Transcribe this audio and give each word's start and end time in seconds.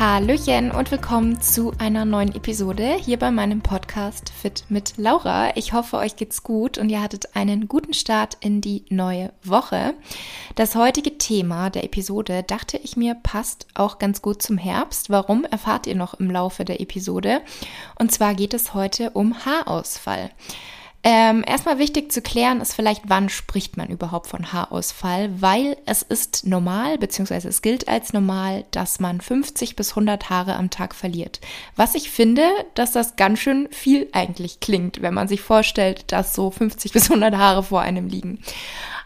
Hallöchen 0.00 0.70
und 0.70 0.90
willkommen 0.90 1.42
zu 1.42 1.74
einer 1.76 2.06
neuen 2.06 2.34
Episode 2.34 2.94
hier 2.94 3.18
bei 3.18 3.30
meinem 3.30 3.60
Podcast 3.60 4.30
Fit 4.30 4.64
mit 4.70 4.94
Laura. 4.96 5.54
Ich 5.58 5.74
hoffe, 5.74 5.98
euch 5.98 6.16
geht's 6.16 6.42
gut 6.42 6.78
und 6.78 6.88
ihr 6.88 7.02
hattet 7.02 7.36
einen 7.36 7.68
guten 7.68 7.92
Start 7.92 8.38
in 8.40 8.62
die 8.62 8.86
neue 8.88 9.30
Woche. 9.44 9.92
Das 10.54 10.74
heutige 10.74 11.18
Thema 11.18 11.68
der 11.68 11.84
Episode, 11.84 12.42
dachte 12.42 12.78
ich 12.78 12.96
mir, 12.96 13.14
passt 13.14 13.66
auch 13.74 13.98
ganz 13.98 14.22
gut 14.22 14.40
zum 14.40 14.56
Herbst. 14.56 15.10
Warum 15.10 15.44
erfahrt 15.44 15.86
ihr 15.86 15.96
noch 15.96 16.14
im 16.14 16.30
Laufe 16.30 16.64
der 16.64 16.80
Episode? 16.80 17.42
Und 17.98 18.10
zwar 18.10 18.34
geht 18.34 18.54
es 18.54 18.72
heute 18.72 19.10
um 19.10 19.44
Haarausfall. 19.44 20.30
Ähm, 21.02 21.42
erstmal 21.46 21.78
wichtig 21.78 22.12
zu 22.12 22.20
klären 22.20 22.60
ist 22.60 22.74
vielleicht, 22.74 23.04
wann 23.08 23.30
spricht 23.30 23.78
man 23.78 23.88
überhaupt 23.88 24.26
von 24.26 24.52
Haarausfall, 24.52 25.30
weil 25.40 25.78
es 25.86 26.02
ist 26.02 26.46
normal, 26.46 26.98
beziehungsweise 26.98 27.48
es 27.48 27.62
gilt 27.62 27.88
als 27.88 28.12
normal, 28.12 28.64
dass 28.70 29.00
man 29.00 29.22
50 29.22 29.76
bis 29.76 29.90
100 29.92 30.28
Haare 30.28 30.56
am 30.56 30.68
Tag 30.68 30.94
verliert. 30.94 31.40
Was 31.74 31.94
ich 31.94 32.10
finde, 32.10 32.46
dass 32.74 32.92
das 32.92 33.16
ganz 33.16 33.38
schön 33.38 33.68
viel 33.70 34.08
eigentlich 34.12 34.60
klingt, 34.60 35.00
wenn 35.00 35.14
man 35.14 35.26
sich 35.26 35.40
vorstellt, 35.40 36.12
dass 36.12 36.34
so 36.34 36.50
50 36.50 36.92
bis 36.92 37.04
100 37.04 37.34
Haare 37.34 37.62
vor 37.62 37.80
einem 37.80 38.06
liegen. 38.06 38.42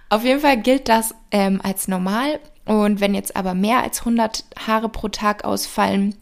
Auf 0.08 0.24
jeden 0.24 0.40
Fall 0.40 0.60
gilt 0.60 0.88
das 0.88 1.14
ähm, 1.30 1.60
als 1.62 1.86
normal 1.86 2.40
und 2.64 3.00
wenn 3.00 3.14
jetzt 3.14 3.36
aber 3.36 3.54
mehr 3.54 3.82
als 3.84 4.00
100 4.00 4.44
Haare 4.66 4.88
pro 4.88 5.08
Tag 5.08 5.44
ausfallen, 5.44 6.16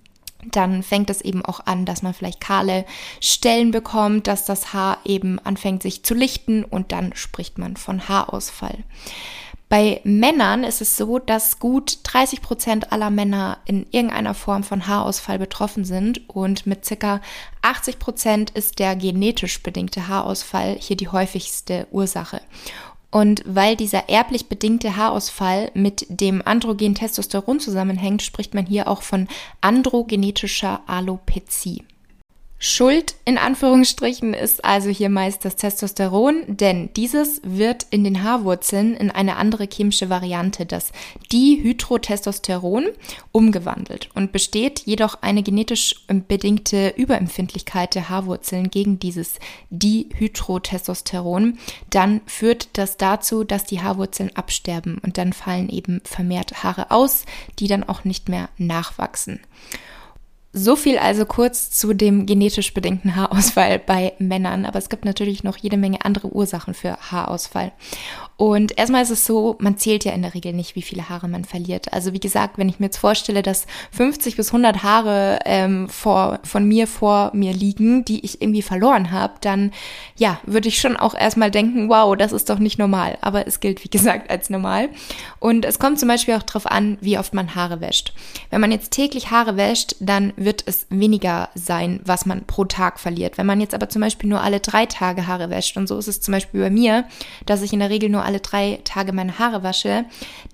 dann 0.45 0.83
fängt 0.83 1.11
es 1.11 1.21
eben 1.21 1.45
auch 1.45 1.61
an, 1.67 1.85
dass 1.85 2.03
man 2.03 2.15
vielleicht 2.15 2.41
kahle 2.41 2.85
Stellen 3.21 3.71
bekommt, 3.71 4.27
dass 4.27 4.45
das 4.45 4.73
Haar 4.73 4.99
eben 5.05 5.39
anfängt 5.39 5.83
sich 5.83 6.03
zu 6.03 6.15
lichten 6.15 6.65
und 6.65 6.93
dann 6.93 7.15
spricht 7.15 7.59
man 7.59 7.77
von 7.77 8.09
Haarausfall. 8.09 8.79
Bei 9.73 10.03
Männern 10.05 10.65
ist 10.65 10.83
es 10.83 10.99
so, 10.99 11.19
dass 11.19 11.59
gut 11.59 12.01
30 12.03 12.43
Prozent 12.43 12.93
aller 12.93 13.09
Männer 13.09 13.57
in 13.65 13.87
irgendeiner 13.91 14.35
Form 14.35 14.65
von 14.65 14.87
Haarausfall 14.87 15.39
betroffen 15.39 15.87
sind 15.87 16.29
und 16.29 16.67
mit 16.67 16.85
circa 16.85 17.23
80 17.63 17.99
Prozent 17.99 18.51
ist 18.51 18.81
der 18.81 18.97
genetisch 18.97 19.63
bedingte 19.63 20.09
Haarausfall 20.09 20.77
hier 20.79 20.97
die 20.97 21.09
häufigste 21.09 21.87
Ursache. 21.91 22.43
Und 23.13 23.43
weil 23.45 23.77
dieser 23.77 24.09
erblich 24.09 24.49
bedingte 24.49 24.97
Haarausfall 24.97 25.71
mit 25.75 26.07
dem 26.09 26.41
androgen 26.45 26.95
Testosteron 26.95 27.61
zusammenhängt, 27.61 28.23
spricht 28.23 28.55
man 28.55 28.65
hier 28.65 28.89
auch 28.89 29.03
von 29.03 29.29
androgenetischer 29.61 30.81
Alopezie. 30.87 31.85
Schuld 32.65 33.17
in 33.25 33.39
Anführungsstrichen 33.39 34.35
ist 34.35 34.65
also 34.65 34.89
hier 34.89 35.09
meist 35.09 35.45
das 35.45 35.57
Testosteron, 35.57 36.45
denn 36.47 36.91
dieses 36.95 37.41
wird 37.43 37.87
in 37.91 38.05
den 38.05 38.23
Haarwurzeln 38.23 38.95
in 38.95 39.11
eine 39.11 39.35
andere 39.35 39.67
chemische 39.69 40.11
Variante, 40.11 40.65
das 40.65 40.93
Dihydrotestosteron, 41.33 42.87
umgewandelt 43.33 44.11
und 44.15 44.31
besteht 44.31 44.79
jedoch 44.87 45.23
eine 45.23 45.43
genetisch 45.43 46.05
bedingte 46.07 46.95
Überempfindlichkeit 46.97 47.97
der 47.97 48.09
Haarwurzeln 48.09 48.71
gegen 48.71 49.01
dieses 49.01 49.41
Dihydrotestosteron, 49.71 51.59
dann 51.91 52.21
führt 52.27 52.69
das 52.75 52.97
dazu, 52.97 53.43
dass 53.43 53.65
die 53.65 53.81
Haarwurzeln 53.81 54.37
absterben 54.37 54.99
und 54.99 55.19
dann 55.19 55.33
fallen 55.33 55.69
eben 55.69 56.01
vermehrt 56.05 56.63
Haare 56.63 56.93
aus, 56.93 57.25
die 57.59 57.67
dann 57.67 57.83
auch 57.83 58.05
nicht 58.05 58.29
mehr 58.29 58.51
nachwachsen. 58.57 59.41
So 60.55 60.77
viel 60.77 60.99
also 60.99 61.25
kurz 61.25 61.71
zu 61.71 61.95
dem 61.95 62.27
genetisch 62.27 62.75
bedingten 62.75 63.17
Haarausfall 63.17 63.79
bei 63.79 64.13
Männern. 64.19 64.67
Aber 64.67 64.79
es 64.79 64.91
gibt 64.91 65.07
natürlich 65.07 65.45
noch 65.45 65.57
jede 65.57 65.79
Menge 65.79 66.05
andere 66.05 66.29
Ursachen 66.29 66.75
für 66.75 66.99
Haarausfall. 67.11 67.73
Und 68.37 68.77
erstmal 68.79 69.03
ist 69.03 69.11
es 69.11 69.27
so, 69.27 69.57
man 69.61 69.77
zählt 69.77 70.05
ja 70.05 70.13
in 70.13 70.23
der 70.23 70.35
Regel 70.35 70.53
nicht, 70.53 70.75
wie 70.75 70.83
viele 70.83 71.09
Haare 71.09 71.29
man 71.29 71.45
verliert. 71.45 71.93
Also 71.93 72.13
wie 72.13 72.21
gesagt, 72.21 72.59
wenn 72.59 72.69
ich 72.69 72.81
mir 72.81 72.87
jetzt 72.87 72.97
vorstelle, 72.97 73.43
dass 73.43 73.67
50 73.93 74.37
bis 74.37 74.49
100 74.49 74.83
Haare 74.83 75.39
ähm, 75.45 75.89
vor, 75.89 76.41
von 76.43 76.67
mir 76.67 76.87
vor 76.87 77.31
mir 77.35 77.53
liegen, 77.53 78.05
die 78.05 78.25
ich 78.25 78.43
irgendwie 78.43 78.63
verloren 78.63 79.11
habe, 79.11 79.35
dann 79.41 79.73
ja, 80.17 80.41
würde 80.45 80.69
ich 80.69 80.81
schon 80.81 80.97
auch 80.97 81.15
erstmal 81.15 81.51
denken, 81.51 81.89
wow, 81.89 82.17
das 82.17 82.33
ist 82.33 82.51
doch 82.51 82.59
nicht 82.59 82.79
normal. 82.79 83.19
Aber 83.21 83.47
es 83.47 83.61
gilt, 83.61 83.85
wie 83.85 83.91
gesagt, 83.91 84.31
als 84.31 84.51
normal. 84.51 84.89
Und 85.39 85.65
es 85.65 85.79
kommt 85.79 86.01
zum 86.01 86.09
Beispiel 86.09 86.35
auch 86.35 86.43
darauf 86.43 86.67
an, 86.67 86.99
wie 87.01 87.19
oft 87.19 87.35
man 87.35 87.55
Haare 87.55 87.81
wäscht. 87.81 88.13
Wenn 88.51 88.61
man 88.61 88.73
jetzt 88.73 88.93
täglich 88.93 89.31
Haare 89.31 89.57
wäscht, 89.57 89.95
dann 90.01 90.33
wird 90.37 90.65
es 90.67 90.87
weniger 90.89 91.51
sein, 91.55 92.01
was 92.05 92.27
man 92.27 92.45
pro 92.45 92.65
Tag 92.65 92.99
verliert. 92.99 93.39
Wenn 93.39 93.47
man 93.47 93.61
jetzt 93.61 93.75
aber 93.75 93.89
zum 93.89 94.03
Beispiel 94.03 94.29
nur 94.29 94.41
alle 94.41 94.61
drei 94.61 94.87
Tage 94.87 95.27
Haare 95.27 95.51
wäscht, 95.51 95.77
und 95.77 95.87
so 95.87 95.99
ist 95.99 96.09
es 96.09 96.21
zum 96.21 96.33
Beispiel 96.33 96.61
bei 96.61 96.71
mir, 96.71 97.05
dass 97.47 97.63
ich 97.63 97.73
in 97.73 97.81
der 97.81 97.91
Regel 97.91 98.09
nur 98.09 98.22
alle 98.23 98.41
drei 98.41 98.81
Tage 98.85 99.13
meine 99.13 99.39
Haare 99.39 99.63
wasche, 99.63 100.05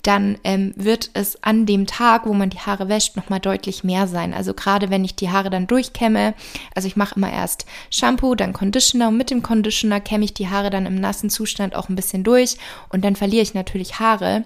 dann 0.03 0.39
ähm, 0.45 0.73
wird 0.77 1.11
es 1.15 1.43
an 1.43 1.67
dem 1.67 1.87
Tag, 1.87 2.27
wo 2.27 2.35
man 2.35 2.51
die 2.51 2.61
Haare 2.61 2.89
wäscht, 2.89 3.17
nochmal 3.17 3.41
deutlich 3.41 3.85
mehr 3.85 4.07
sein. 4.07 4.35
Also 4.35 4.55
gerade 4.55 4.91
wenn 4.91 5.05
ich 5.05 5.15
die 5.15 5.31
Haare 5.31 5.51
dann 5.51 5.67
durchkämme, 5.67 6.35
also 6.75 6.89
ich 6.89 6.97
mache 6.97 7.15
immer 7.17 7.33
erst 7.33 7.67
Shampoo, 7.91 8.35
dann 8.35 8.53
Conditioner 8.53 9.09
und 9.09 9.17
mit 9.17 9.31
dem 9.31 9.43
Conditioner 9.43 10.01
kämme 10.01 10.25
ich 10.25 10.35
die 10.35 10.49
Haare 10.49 10.71
dann 10.71 10.87
im 10.87 10.97
nassen 10.97 11.31
Zustand 11.31 11.75
auch 11.75 11.89
ein 11.89 11.97
bisschen 11.97 12.25
durch 12.25 12.57
und 12.91 13.05
dann 13.05 13.17
verliere 13.17 13.43
ich 13.43 13.55
natürlich 13.55 13.99
Haare 13.99 14.45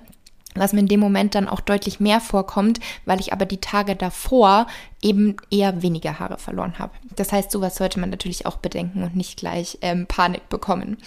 was 0.54 0.72
mir 0.72 0.81
in 0.81 0.89
dem 0.89 1.00
Moment 1.00 1.34
dann 1.34 1.49
auch 1.49 1.60
deutlich 1.60 2.00
mehr 2.00 2.21
vorkommt, 2.21 2.81
weil 3.04 3.21
ich 3.21 3.33
aber 3.33 3.47
die 3.47 3.60
Tage 3.60 3.97
davor 3.97 4.66
eben 5.00 5.37
eher 5.50 5.83
weniger 5.83 6.19
Haare 6.19 6.39
verloren 6.39 6.78
habe. 6.78 6.93
Das 7.16 7.33
heißt, 7.33 7.50
sowas 7.50 7.77
sollte 7.77 8.00
man 8.00 8.10
natürlich 8.10 8.47
auch 8.47 8.59
bedenken 8.59 9.03
und 9.03 9.16
nicht 9.16 9.39
gleich 9.39 9.78
ähm, 9.81 10.06
Panik 10.06 10.49
bekommen. 10.49 10.99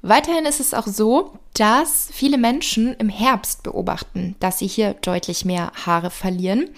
Weiterhin 0.00 0.46
ist 0.46 0.60
es 0.60 0.74
auch 0.74 0.86
so, 0.86 1.32
dass 1.54 2.08
viele 2.12 2.38
Menschen 2.38 2.94
im 2.94 3.08
Herbst 3.08 3.64
beobachten, 3.64 4.36
dass 4.38 4.60
sie 4.60 4.68
hier 4.68 4.94
deutlich 4.94 5.44
mehr 5.44 5.72
Haare 5.86 6.10
verlieren. 6.10 6.70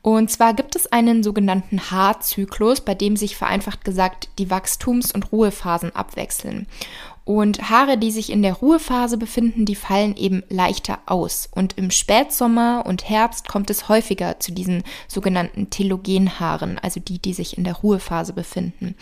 Und 0.00 0.30
zwar 0.30 0.54
gibt 0.54 0.74
es 0.74 0.90
einen 0.90 1.22
sogenannten 1.22 1.90
Haarzyklus, 1.90 2.80
bei 2.80 2.94
dem 2.94 3.16
sich 3.16 3.36
vereinfacht 3.36 3.84
gesagt 3.84 4.30
die 4.38 4.50
Wachstums- 4.50 5.12
und 5.12 5.32
Ruhephasen 5.32 5.94
abwechseln. 5.94 6.66
Und 7.24 7.70
Haare, 7.70 7.98
die 7.98 8.10
sich 8.10 8.32
in 8.32 8.42
der 8.42 8.54
Ruhephase 8.54 9.16
befinden, 9.16 9.64
die 9.64 9.76
fallen 9.76 10.16
eben 10.16 10.42
leichter 10.48 10.98
aus. 11.06 11.48
Und 11.52 11.78
im 11.78 11.92
Spätsommer 11.92 12.84
und 12.84 13.08
Herbst 13.08 13.46
kommt 13.46 13.70
es 13.70 13.88
häufiger 13.88 14.40
zu 14.40 14.50
diesen 14.50 14.82
sogenannten 15.06 15.70
Telogenhaaren, 15.70 16.80
also 16.80 16.98
die, 16.98 17.20
die 17.20 17.34
sich 17.34 17.56
in 17.56 17.64
der 17.64 17.74
Ruhephase 17.74 18.32
befinden. 18.32 18.96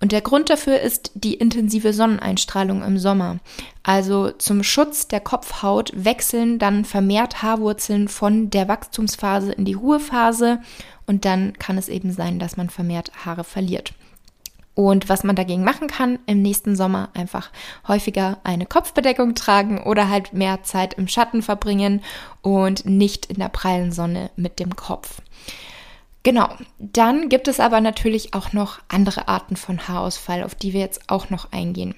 Und 0.00 0.12
der 0.12 0.22
Grund 0.22 0.48
dafür 0.48 0.80
ist 0.80 1.12
die 1.14 1.34
intensive 1.34 1.92
Sonneneinstrahlung 1.92 2.82
im 2.82 2.98
Sommer. 2.98 3.38
Also 3.82 4.30
zum 4.30 4.62
Schutz 4.62 5.08
der 5.08 5.20
Kopfhaut 5.20 5.92
wechseln 5.94 6.58
dann 6.58 6.86
vermehrt 6.86 7.42
Haarwurzeln 7.42 8.08
von 8.08 8.48
der 8.48 8.66
Wachstumsphase 8.66 9.52
in 9.52 9.66
die 9.66 9.74
Ruhephase 9.74 10.60
und 11.06 11.26
dann 11.26 11.52
kann 11.58 11.76
es 11.76 11.88
eben 11.88 12.12
sein, 12.12 12.38
dass 12.38 12.56
man 12.56 12.70
vermehrt 12.70 13.12
Haare 13.26 13.44
verliert. 13.44 13.92
Und 14.74 15.10
was 15.10 15.24
man 15.24 15.36
dagegen 15.36 15.64
machen 15.64 15.88
kann, 15.88 16.18
im 16.26 16.40
nächsten 16.40 16.76
Sommer 16.76 17.10
einfach 17.12 17.50
häufiger 17.86 18.38
eine 18.44 18.64
Kopfbedeckung 18.64 19.34
tragen 19.34 19.82
oder 19.82 20.08
halt 20.08 20.32
mehr 20.32 20.62
Zeit 20.62 20.94
im 20.94 21.08
Schatten 21.08 21.42
verbringen 21.42 22.02
und 22.40 22.86
nicht 22.86 23.26
in 23.26 23.36
der 23.36 23.48
prallen 23.48 23.92
Sonne 23.92 24.30
mit 24.36 24.58
dem 24.58 24.76
Kopf. 24.76 25.20
Genau, 26.22 26.50
dann 26.78 27.28
gibt 27.30 27.48
es 27.48 27.60
aber 27.60 27.80
natürlich 27.80 28.34
auch 28.34 28.52
noch 28.52 28.80
andere 28.88 29.28
Arten 29.28 29.56
von 29.56 29.88
Haarausfall, 29.88 30.42
auf 30.42 30.54
die 30.54 30.72
wir 30.74 30.80
jetzt 30.80 31.08
auch 31.08 31.30
noch 31.30 31.52
eingehen. 31.52 31.94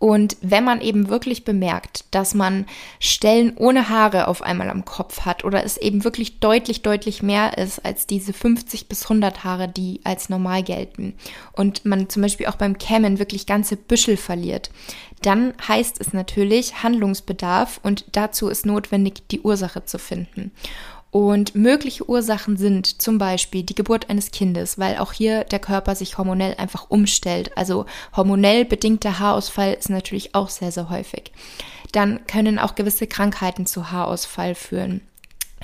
Und 0.00 0.38
wenn 0.40 0.64
man 0.64 0.80
eben 0.80 1.10
wirklich 1.10 1.44
bemerkt, 1.44 2.06
dass 2.10 2.32
man 2.32 2.64
Stellen 3.00 3.52
ohne 3.56 3.90
Haare 3.90 4.28
auf 4.28 4.40
einmal 4.40 4.70
am 4.70 4.86
Kopf 4.86 5.26
hat 5.26 5.44
oder 5.44 5.62
es 5.62 5.76
eben 5.76 6.04
wirklich 6.04 6.40
deutlich, 6.40 6.80
deutlich 6.80 7.22
mehr 7.22 7.58
ist 7.58 7.84
als 7.84 8.06
diese 8.06 8.32
50 8.32 8.88
bis 8.88 9.02
100 9.02 9.44
Haare, 9.44 9.68
die 9.68 10.00
als 10.04 10.30
normal 10.30 10.62
gelten 10.62 11.14
und 11.52 11.84
man 11.84 12.08
zum 12.08 12.22
Beispiel 12.22 12.46
auch 12.46 12.56
beim 12.56 12.78
Kämmen 12.78 13.18
wirklich 13.18 13.44
ganze 13.44 13.76
Büschel 13.76 14.16
verliert, 14.16 14.70
dann 15.20 15.52
heißt 15.68 16.00
es 16.00 16.14
natürlich 16.14 16.82
Handlungsbedarf 16.82 17.78
und 17.82 18.06
dazu 18.12 18.48
ist 18.48 18.64
notwendig, 18.64 19.28
die 19.28 19.40
Ursache 19.40 19.84
zu 19.84 19.98
finden. 19.98 20.50
Und 21.10 21.56
mögliche 21.56 22.08
Ursachen 22.08 22.56
sind 22.56 23.02
zum 23.02 23.18
Beispiel 23.18 23.64
die 23.64 23.74
Geburt 23.74 24.08
eines 24.08 24.30
Kindes, 24.30 24.78
weil 24.78 24.98
auch 24.98 25.12
hier 25.12 25.42
der 25.44 25.58
Körper 25.58 25.96
sich 25.96 26.18
hormonell 26.18 26.54
einfach 26.56 26.88
umstellt. 26.88 27.56
Also 27.56 27.86
hormonell 28.14 28.64
bedingter 28.64 29.18
Haarausfall 29.18 29.74
ist 29.74 29.90
natürlich 29.90 30.34
auch 30.34 30.48
sehr, 30.48 30.70
sehr 30.70 30.88
häufig. 30.88 31.32
Dann 31.92 32.24
können 32.28 32.60
auch 32.60 32.76
gewisse 32.76 33.08
Krankheiten 33.08 33.66
zu 33.66 33.90
Haarausfall 33.90 34.54
führen 34.54 35.00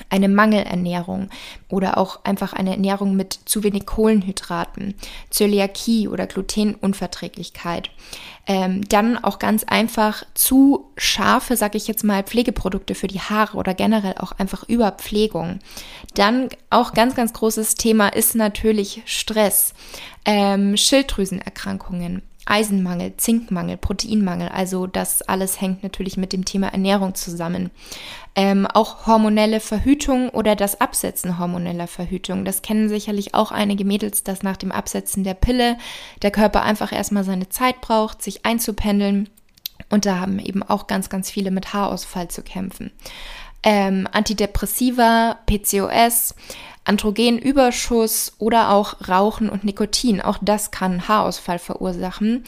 eine 0.09 0.29
Mangelernährung 0.29 1.29
oder 1.69 1.97
auch 1.97 2.23
einfach 2.23 2.53
eine 2.53 2.71
Ernährung 2.71 3.15
mit 3.15 3.33
zu 3.45 3.63
wenig 3.63 3.85
Kohlenhydraten, 3.85 4.95
Zöliakie 5.29 6.07
oder 6.07 6.27
Glutenunverträglichkeit. 6.27 7.89
Ähm, 8.49 8.87
dann 8.87 9.21
auch 9.21 9.39
ganz 9.39 9.65
einfach 9.65 10.23
zu 10.33 10.91
scharfe, 10.95 11.57
sag 11.57 11.75
ich 11.75 11.87
jetzt 11.87 12.05
mal, 12.05 12.23
Pflegeprodukte 12.23 12.95
für 12.95 13.07
die 13.07 13.19
Haare 13.19 13.57
oder 13.57 13.73
generell 13.73 14.15
auch 14.19 14.31
einfach 14.31 14.63
Überpflegung. 14.69 15.59
Dann 16.15 16.47
auch 16.69 16.93
ganz, 16.93 17.15
ganz 17.15 17.33
großes 17.33 17.75
Thema 17.75 18.07
ist 18.07 18.35
natürlich 18.35 19.01
Stress, 19.05 19.73
ähm, 20.23 20.77
Schilddrüsenerkrankungen, 20.77 22.21
Eisenmangel, 22.49 23.15
Zinkmangel, 23.17 23.77
Proteinmangel. 23.77 24.49
Also 24.49 24.87
das 24.87 25.21
alles 25.21 25.61
hängt 25.61 25.83
natürlich 25.83 26.17
mit 26.17 26.33
dem 26.33 26.45
Thema 26.45 26.67
Ernährung 26.69 27.15
zusammen. 27.15 27.71
Ähm, 28.35 28.67
auch 28.67 29.07
hormonelle 29.07 29.59
Verhütung 29.59 30.29
oder 30.29 30.55
das 30.55 30.79
Absetzen 30.79 31.39
hormoneller 31.39 31.87
Verhütung. 31.87 32.45
Das 32.45 32.61
kennen 32.61 32.89
sicherlich 32.89 33.33
auch 33.33 33.51
einige 33.51 33.83
Mädels, 33.83 34.23
dass 34.23 34.43
nach 34.43 34.57
dem 34.57 34.71
Absetzen 34.71 35.23
der 35.23 35.33
Pille 35.33 35.77
der 36.21 36.31
Körper 36.31 36.63
einfach 36.63 36.91
erstmal 36.91 37.23
seine 37.23 37.49
Zeit 37.49 37.81
braucht, 37.81 38.21
sich 38.21 38.45
einzupendeln. 38.45 39.29
Und 39.89 40.05
da 40.05 40.19
haben 40.19 40.39
eben 40.39 40.63
auch 40.63 40.87
ganz, 40.87 41.09
ganz 41.09 41.29
viele 41.29 41.51
mit 41.51 41.73
Haarausfall 41.73 42.27
zu 42.27 42.41
kämpfen. 42.41 42.91
Ähm, 43.63 44.07
Antidepressiva, 44.11 45.39
PCOS, 45.45 46.35
Androgenüberschuss 46.87 48.33
oder 48.39 48.71
auch 48.71 48.95
Rauchen 49.07 49.49
und 49.49 49.63
Nikotin. 49.63 50.21
Auch 50.21 50.37
das 50.41 50.71
kann 50.71 51.07
Haarausfall 51.07 51.59
verursachen. 51.59 52.43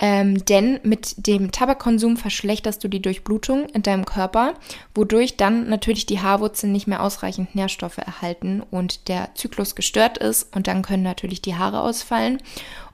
Ähm, 0.00 0.44
denn 0.44 0.78
mit 0.84 1.26
dem 1.26 1.50
Tabakkonsum 1.50 2.16
verschlechterst 2.16 2.82
du 2.84 2.88
die 2.88 3.02
Durchblutung 3.02 3.68
in 3.70 3.82
deinem 3.82 4.04
Körper, 4.04 4.54
wodurch 4.94 5.36
dann 5.36 5.68
natürlich 5.68 6.06
die 6.06 6.20
Haarwurzeln 6.20 6.70
nicht 6.72 6.86
mehr 6.86 7.02
ausreichend 7.02 7.56
Nährstoffe 7.56 7.98
erhalten 7.98 8.62
und 8.70 9.08
der 9.08 9.34
Zyklus 9.34 9.74
gestört 9.74 10.16
ist 10.18 10.54
und 10.54 10.68
dann 10.68 10.82
können 10.82 11.02
natürlich 11.02 11.42
die 11.42 11.56
Haare 11.56 11.80
ausfallen. 11.80 12.38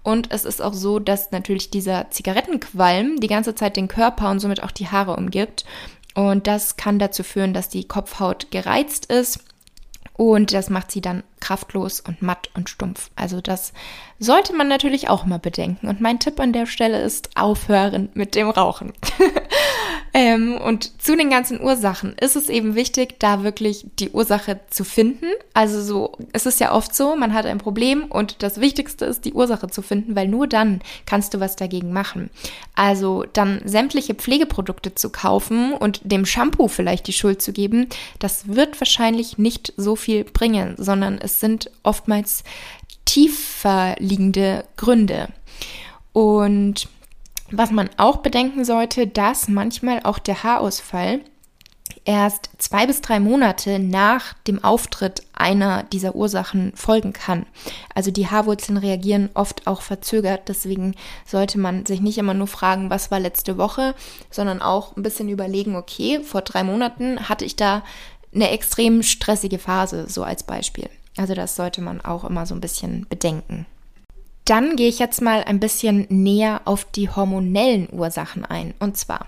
Und 0.03 0.33
es 0.33 0.47
ist 0.47 0.63
auch 0.63 0.73
so, 0.73 0.99
dass 0.99 1.31
natürlich 1.31 1.71
dieser 1.71 2.11
Zigarettenqualm 2.11 3.21
die 3.21 3.27
ganze 3.27 3.55
Zeit 3.55 3.77
den 3.77 3.89
Körper 3.89 4.31
und 4.31 4.39
somit 4.41 4.63
auch 4.63 4.71
die 4.71 4.89
Haare 4.89 5.17
umgibt. 5.17 5.67
Und 6.15 6.47
das 6.47 6.77
kann 6.77 6.99
dazu 6.99 7.23
führen, 7.23 7.53
dass 7.53 7.69
die 7.69 7.87
Kopfhaut 7.87 8.51
gereizt 8.51 9.07
ist 9.07 9.41
und 10.17 10.53
das 10.53 10.71
macht 10.71 10.93
sie 10.93 11.01
dann 11.01 11.25
kraftlos 11.41 12.01
und 12.01 12.23
matt 12.23 12.49
und 12.55 12.71
stumpf. 12.71 13.11
Also 13.17 13.41
das 13.41 13.73
sollte 14.21 14.55
man 14.55 14.69
natürlich 14.69 15.09
auch 15.09 15.25
mal 15.27 15.41
bedenken. 15.41 15.89
Und 15.89 16.01
mein 16.01 16.21
Tipp 16.21 16.39
an 16.39 16.53
der 16.53 16.67
Stelle 16.67 17.03
ist 17.03 17.37
aufhören 17.37 18.09
mit 18.15 18.37
dem 18.37 18.49
Rauchen. 18.49 18.93
ähm, 20.17 20.57
und 20.59 21.03
zu 21.03 21.17
den 21.17 21.29
ganzen 21.29 21.61
Ursachen 21.61 22.15
ist 22.21 22.37
es 22.37 22.49
eben 22.49 22.77
wichtig, 22.77 23.19
da 23.19 23.43
wirklich 23.43 23.85
die 23.99 24.11
Ursache 24.11 24.61
zu 24.71 24.85
finden. 24.85 25.27
Also 25.55 25.83
so, 25.83 26.13
es 26.33 26.47
ist 26.47 26.61
ja 26.61 26.73
oft 26.73 26.95
so, 26.95 27.17
man 27.17 27.35
hat 27.35 27.47
ein 27.47 27.59
Problem 27.59 28.05
und 28.05 28.41
das 28.45 28.61
Wichtigste 28.61 29.07
ist, 29.07 29.25
die 29.25 29.33
Ursache 29.33 29.69
zu 29.69 29.83
finden, 29.83 30.15
weil 30.15 30.29
nur 30.29 30.47
dann 30.47 30.83
kannst 31.05 31.35
du 31.35 31.41
was 31.41 31.57
dagegen 31.57 31.93
machen. 31.93 32.31
Also 32.77 33.25
dann 33.33 33.61
sämtliche 33.65 34.15
Pflegeprodukte 34.15 34.95
zu 34.95 35.11
kaufen 35.11 35.73
und 35.73 36.01
dem 36.05 36.27
Shampoo 36.27 36.69
vielleicht 36.69 37.09
die 37.09 37.13
Schuld 37.13 37.43
zu 37.43 37.53
geben, 37.53 37.89
das 38.21 38.47
wird 38.47 38.81
wahrscheinlich 38.81 39.37
nicht 39.37 39.73
so 39.77 39.97
viel 39.97 40.23
bringen, 40.23 40.77
sondern 40.79 41.19
es 41.19 41.41
sind 41.41 41.73
oftmals 41.83 42.45
tiefer 43.05 43.97
liegende 43.99 44.65
Gründe. 44.77 45.29
Und 46.13 46.87
was 47.57 47.71
man 47.71 47.91
auch 47.97 48.19
bedenken 48.19 48.65
sollte, 48.65 49.07
dass 49.07 49.49
manchmal 49.49 50.01
auch 50.03 50.19
der 50.19 50.43
Haarausfall 50.43 51.21
erst 52.05 52.51
zwei 52.59 52.87
bis 52.87 53.01
drei 53.01 53.21
Monate 53.21 53.79
nach 53.79 54.35
dem 54.47 54.63
Auftritt 54.63 55.23
einer 55.33 55.85
dieser 55.85 56.15
Ursachen 56.15 56.73
folgen 56.75 57.13
kann. 57.13 57.47
Also 57.95 58.11
die 58.11 58.29
Haarwurzeln 58.29 58.77
reagieren 58.79 59.31
oft 59.35 59.67
auch 59.67 59.81
verzögert. 59.81 60.49
Deswegen 60.49 60.95
sollte 61.25 61.59
man 61.59 61.87
sich 61.87 62.01
nicht 62.01 62.19
immer 62.19 62.35
nur 62.35 62.47
fragen, 62.47 62.91
was 62.91 63.11
war 63.11 63.21
letzte 63.21 63.57
Woche, 63.59 63.95
sondern 64.31 64.61
auch 64.61 64.97
ein 64.97 65.03
bisschen 65.03 65.29
überlegen, 65.29 65.77
okay, 65.77 66.21
vor 66.23 66.43
drei 66.43 66.63
Monaten 66.63 67.29
hatte 67.29 67.45
ich 67.45 67.57
da 67.57 67.83
eine 68.35 68.51
extrem 68.51 69.03
stressige 69.03 69.59
Phase, 69.59 70.07
so 70.09 70.25
als 70.25 70.43
Beispiel. 70.43 70.91
Also 71.17 71.35
das 71.35 71.57
sollte 71.57 71.81
man 71.81 72.01
auch 72.01 72.25
immer 72.25 72.45
so 72.45 72.55
ein 72.55 72.61
bisschen 72.61 73.07
bedenken. 73.09 73.67
Dann 74.45 74.77
gehe 74.77 74.89
ich 74.89 74.99
jetzt 74.99 75.23
mal 75.23 75.43
ein 75.45 75.61
bisschen 75.61 76.07
näher 76.11 76.63
auf 76.65 76.85
die 76.85 77.09
hormonellen 77.09 77.89
Ursachen 77.93 78.45
ein. 78.45 78.75
Und 78.79 78.97
zwar 78.97 79.27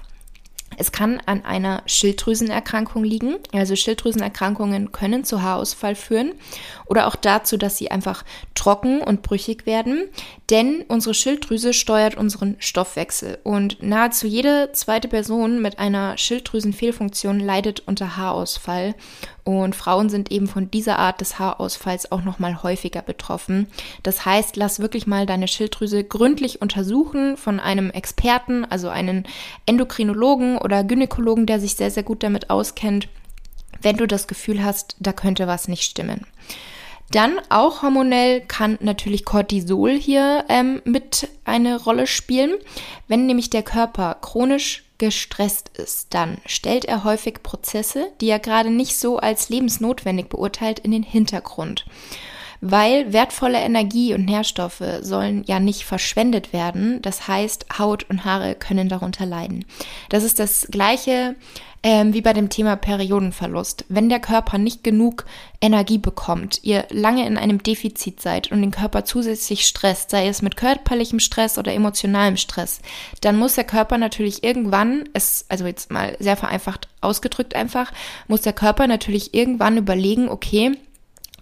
es 0.76 0.92
kann 0.92 1.20
an 1.26 1.44
einer 1.44 1.82
Schilddrüsenerkrankung 1.86 3.02
liegen. 3.02 3.36
Also 3.52 3.76
Schilddrüsenerkrankungen 3.76 4.92
können 4.92 5.24
zu 5.24 5.42
Haarausfall 5.42 5.94
führen 5.94 6.34
oder 6.86 7.06
auch 7.06 7.16
dazu, 7.16 7.56
dass 7.56 7.78
sie 7.78 7.90
einfach 7.90 8.24
trocken 8.54 9.00
und 9.00 9.22
brüchig 9.22 9.66
werden. 9.66 10.08
Denn 10.50 10.84
unsere 10.86 11.12
Schilddrüse 11.12 11.72
steuert 11.72 12.16
unseren 12.16 12.54
Stoffwechsel 12.60 13.38
und 13.42 13.82
nahezu 13.82 14.28
jede 14.28 14.70
zweite 14.72 15.08
Person 15.08 15.60
mit 15.60 15.80
einer 15.80 16.16
Schilddrüsenfehlfunktion 16.16 17.40
leidet 17.40 17.82
unter 17.86 18.16
Haarausfall. 18.16 18.94
Und 19.42 19.74
Frauen 19.74 20.08
sind 20.08 20.30
eben 20.30 20.46
von 20.46 20.70
dieser 20.70 21.00
Art 21.00 21.20
des 21.20 21.40
Haarausfalls 21.40 22.12
auch 22.12 22.22
noch 22.22 22.38
mal 22.38 22.62
häufiger 22.62 23.02
betroffen. 23.02 23.66
Das 24.04 24.24
heißt, 24.24 24.56
lass 24.56 24.78
wirklich 24.78 25.08
mal 25.08 25.26
deine 25.26 25.48
Schilddrüse 25.48 26.04
gründlich 26.04 26.62
untersuchen 26.62 27.36
von 27.36 27.58
einem 27.58 27.90
Experten, 27.90 28.64
also 28.64 28.88
einen 28.88 29.24
Endokrinologen 29.66 30.58
oder 30.58 30.84
Gynäkologen, 30.84 31.46
der 31.46 31.58
sich 31.58 31.74
sehr, 31.74 31.90
sehr 31.90 32.04
gut 32.04 32.22
damit 32.22 32.50
auskennt, 32.50 33.08
wenn 33.82 33.96
du 33.96 34.06
das 34.06 34.28
Gefühl 34.28 34.64
hast, 34.64 34.96
da 35.00 35.12
könnte 35.12 35.46
was 35.46 35.68
nicht 35.68 35.82
stimmen. 35.82 36.24
Dann 37.10 37.40
auch 37.50 37.82
hormonell 37.82 38.40
kann 38.40 38.78
natürlich 38.80 39.24
Cortisol 39.24 39.92
hier 39.92 40.44
ähm, 40.48 40.82
mit 40.84 41.28
eine 41.44 41.80
Rolle 41.82 42.06
spielen. 42.06 42.54
Wenn 43.06 43.26
nämlich 43.26 43.50
der 43.50 43.62
Körper 43.62 44.16
chronisch 44.20 44.84
gestresst 44.98 45.70
ist, 45.76 46.14
dann 46.14 46.38
stellt 46.46 46.84
er 46.86 47.04
häufig 47.04 47.42
Prozesse, 47.42 48.08
die 48.20 48.28
er 48.28 48.38
gerade 48.38 48.70
nicht 48.70 48.96
so 48.98 49.18
als 49.18 49.48
lebensnotwendig 49.50 50.28
beurteilt, 50.28 50.78
in 50.78 50.90
den 50.90 51.02
Hintergrund 51.02 51.84
weil 52.60 53.12
wertvolle 53.12 53.58
Energie 53.58 54.14
und 54.14 54.24
Nährstoffe 54.24 54.82
sollen 55.00 55.44
ja 55.46 55.60
nicht 55.60 55.84
verschwendet 55.84 56.52
werden. 56.52 57.00
Das 57.02 57.28
heißt, 57.28 57.66
Haut 57.78 58.08
und 58.08 58.24
Haare 58.24 58.54
können 58.54 58.88
darunter 58.88 59.26
leiden. 59.26 59.64
Das 60.08 60.24
ist 60.24 60.38
das 60.38 60.68
gleiche 60.70 61.36
ähm, 61.86 62.14
wie 62.14 62.20
bei 62.20 62.32
dem 62.32 62.48
Thema 62.48 62.74
Periodenverlust. 62.74 63.84
Wenn 63.88 64.08
der 64.08 64.18
Körper 64.18 64.58
nicht 64.58 64.82
genug 64.82 65.24
Energie 65.60 65.98
bekommt, 65.98 66.58
ihr 66.64 66.84
lange 66.90 67.24
in 67.24 67.38
einem 67.38 67.62
Defizit 67.62 68.20
seid 68.20 68.50
und 68.50 68.60
den 68.60 68.72
Körper 68.72 69.04
zusätzlich 69.04 69.66
stresst, 69.66 70.10
sei 70.10 70.26
es 70.26 70.42
mit 70.42 70.56
körperlichem 70.56 71.20
Stress 71.20 71.58
oder 71.58 71.72
emotionalem 71.72 72.36
Stress, 72.38 72.80
dann 73.20 73.38
muss 73.38 73.54
der 73.54 73.62
Körper 73.62 73.98
natürlich 73.98 74.42
irgendwann, 74.42 75.08
es, 75.12 75.44
also 75.48 75.64
jetzt 75.64 75.92
mal 75.92 76.16
sehr 76.18 76.36
vereinfacht 76.36 76.88
ausgedrückt 77.00 77.54
einfach, 77.54 77.92
muss 78.26 78.40
der 78.40 78.52
Körper 78.52 78.88
natürlich 78.88 79.32
irgendwann 79.32 79.76
überlegen, 79.76 80.28
okay, 80.28 80.72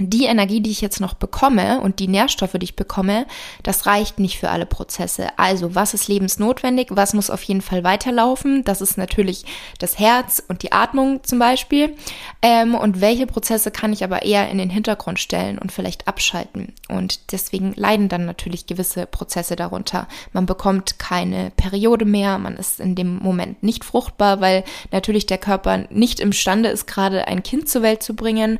die 0.01 0.25
Energie, 0.25 0.61
die 0.61 0.73
ich 0.73 0.81
jetzt 0.81 1.01
noch 1.01 1.15
bekomme 1.15 1.81
und 1.81 2.01
die 2.01 2.09
Nährstoffe, 2.09 2.55
die 2.55 2.65
ich 2.65 2.77
bekomme, 2.77 3.27
das 3.63 3.87
reicht 3.87 4.19
nicht 4.19 4.39
für 4.39 4.51
alle 4.51 4.67
Prozesse. 4.67 5.29
Also, 5.37 5.77
was 5.77 5.95
ist 5.95 6.09
lebensnotwendig? 6.09 6.89
Was 6.91 7.15
muss 7.15 7.31
auf 7.31 7.43
jeden 7.45 7.61
Fall 7.61 7.85
weiterlaufen? 7.85 8.65
Das 8.65 8.81
ist 8.81 8.99
natürlich 8.99 9.45
das 9.79 10.01
Herz 10.01 10.43
und 10.49 10.65
die 10.65 10.73
Atmung 10.73 11.23
zum 11.23 11.39
Beispiel. 11.39 11.95
Ähm, 12.43 12.75
und 12.75 13.01
welche 13.01 13.29
Prozesse 13.29 13.71
kann 13.71 13.93
ich 13.93 14.03
aber 14.03 14.23
eher 14.23 14.51
in 14.51 14.59
den 14.59 14.69
Hintergrund 14.69 15.21
stellen 15.21 15.59
und 15.59 15.71
vielleicht 15.71 16.09
abschalten? 16.09 16.73
Und 16.89 17.33
deswegen 17.33 17.73
leiden 17.77 18.09
dann 18.09 18.27
natürlich 18.27 18.67
gewisse 18.67 19.07
Prozesse 19.07 19.55
darunter. 19.55 20.09
Man 20.33 20.47
bekommt 20.47 20.99
keine 20.99 21.53
Periode 21.57 22.05
mehr, 22.05 22.39
man 22.39 22.57
ist 22.57 22.81
in 22.81 22.97
dem 22.97 23.19
Moment 23.19 23.63
nicht 23.63 23.85
fruchtbar, 23.85 24.41
weil 24.41 24.65
natürlich 24.91 25.27
der 25.27 25.39
Körper 25.39 25.85
nicht 25.91 26.19
imstande 26.19 26.69
ist, 26.69 26.87
gerade 26.87 27.29
ein 27.29 27.45
Kind 27.45 27.69
zur 27.69 27.83
Welt 27.83 28.03
zu 28.03 28.15
bringen 28.15 28.59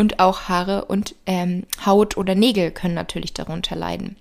und 0.00 0.18
auch 0.18 0.48
Haare 0.48 0.86
und 0.86 1.14
ähm, 1.26 1.64
Haut 1.84 2.16
oder 2.16 2.34
Nägel 2.34 2.70
können 2.70 2.94
natürlich 2.94 3.34
darunter 3.34 3.76
leiden. 3.76 4.16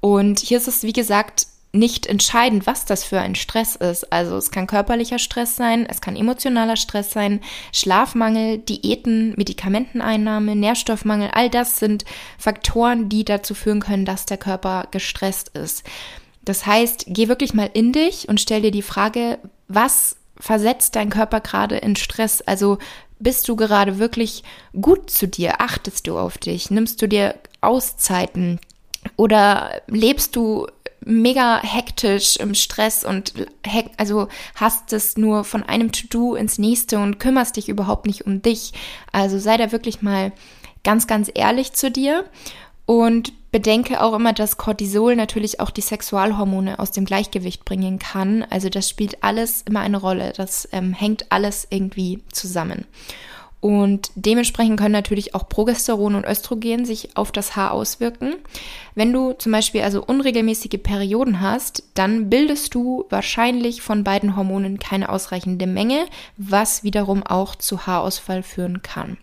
Und 0.00 0.38
hier 0.38 0.58
ist 0.58 0.68
es, 0.68 0.84
wie 0.84 0.92
gesagt, 0.92 1.48
nicht 1.72 2.06
entscheidend, 2.06 2.64
was 2.68 2.84
das 2.84 3.02
für 3.02 3.18
ein 3.18 3.34
Stress 3.34 3.74
ist. 3.74 4.12
Also 4.12 4.36
es 4.36 4.52
kann 4.52 4.68
körperlicher 4.68 5.18
Stress 5.18 5.56
sein, 5.56 5.84
es 5.84 6.00
kann 6.00 6.14
emotionaler 6.14 6.76
Stress 6.76 7.10
sein, 7.10 7.40
Schlafmangel, 7.72 8.58
Diäten, 8.58 9.34
Medikamenteneinnahme, 9.36 10.54
Nährstoffmangel, 10.54 11.30
all 11.32 11.50
das 11.50 11.80
sind 11.80 12.04
Faktoren, 12.38 13.08
die 13.08 13.24
dazu 13.24 13.54
führen 13.54 13.80
können, 13.80 14.04
dass 14.04 14.26
der 14.26 14.38
Körper 14.38 14.86
gestresst 14.92 15.48
ist. 15.56 15.82
Das 16.44 16.66
heißt, 16.66 17.06
geh 17.08 17.26
wirklich 17.26 17.52
mal 17.52 17.68
in 17.74 17.92
dich 17.92 18.28
und 18.28 18.40
stell 18.40 18.62
dir 18.62 18.70
die 18.70 18.82
Frage, 18.82 19.38
was 19.66 20.16
versetzt 20.38 20.94
dein 20.94 21.10
Körper 21.10 21.40
gerade 21.40 21.78
in 21.78 21.96
Stress? 21.96 22.42
Also 22.42 22.78
bist 23.18 23.48
du 23.48 23.56
gerade 23.56 23.98
wirklich 23.98 24.42
gut 24.80 25.10
zu 25.10 25.28
dir? 25.28 25.60
Achtest 25.60 26.06
du 26.06 26.18
auf 26.18 26.38
dich? 26.38 26.70
Nimmst 26.70 27.00
du 27.02 27.08
dir 27.08 27.34
Auszeiten? 27.60 28.58
Oder 29.16 29.82
lebst 29.86 30.36
du 30.36 30.66
mega 31.04 31.62
hektisch 31.62 32.36
im 32.36 32.54
Stress 32.54 33.04
und 33.04 33.32
also 33.96 34.28
hast 34.56 34.92
es 34.92 35.16
nur 35.16 35.44
von 35.44 35.62
einem 35.62 35.92
To-Do 35.92 36.34
ins 36.34 36.58
nächste 36.58 36.98
und 36.98 37.18
kümmerst 37.20 37.56
dich 37.56 37.68
überhaupt 37.68 38.06
nicht 38.06 38.26
um 38.26 38.42
dich. 38.42 38.72
Also 39.12 39.38
sei 39.38 39.56
da 39.56 39.70
wirklich 39.70 40.02
mal 40.02 40.32
ganz, 40.82 41.06
ganz 41.06 41.30
ehrlich 41.32 41.72
zu 41.72 41.90
dir 41.90 42.24
und 42.86 43.32
bedenke 43.50 44.02
auch 44.02 44.14
immer, 44.14 44.32
dass 44.32 44.56
Cortisol 44.56 45.16
natürlich 45.16 45.60
auch 45.60 45.70
die 45.70 45.80
Sexualhormone 45.80 46.78
aus 46.78 46.92
dem 46.92 47.04
Gleichgewicht 47.04 47.64
bringen 47.64 47.98
kann. 47.98 48.44
Also 48.48 48.68
das 48.68 48.88
spielt 48.88 49.22
alles 49.22 49.62
immer 49.62 49.80
eine 49.80 49.98
Rolle. 49.98 50.32
Das 50.36 50.68
ähm, 50.72 50.92
hängt 50.92 51.30
alles 51.30 51.66
irgendwie 51.70 52.22
zusammen. 52.30 52.86
Und 53.60 54.10
dementsprechend 54.14 54.78
können 54.78 54.92
natürlich 54.92 55.34
auch 55.34 55.48
Progesteron 55.48 56.14
und 56.14 56.26
Östrogen 56.26 56.84
sich 56.84 57.16
auf 57.16 57.32
das 57.32 57.56
Haar 57.56 57.72
auswirken. 57.72 58.34
Wenn 58.94 59.12
du 59.12 59.32
zum 59.32 59.50
Beispiel 59.50 59.80
also 59.80 60.04
unregelmäßige 60.04 60.78
Perioden 60.82 61.40
hast, 61.40 61.82
dann 61.94 62.28
bildest 62.30 62.74
du 62.74 63.06
wahrscheinlich 63.08 63.82
von 63.82 64.04
beiden 64.04 64.36
Hormonen 64.36 64.78
keine 64.78 65.08
ausreichende 65.08 65.66
Menge, 65.66 66.06
was 66.36 66.84
wiederum 66.84 67.22
auch 67.24 67.56
zu 67.56 67.86
Haarausfall 67.86 68.42
führen 68.42 68.82
kann. 68.82 69.16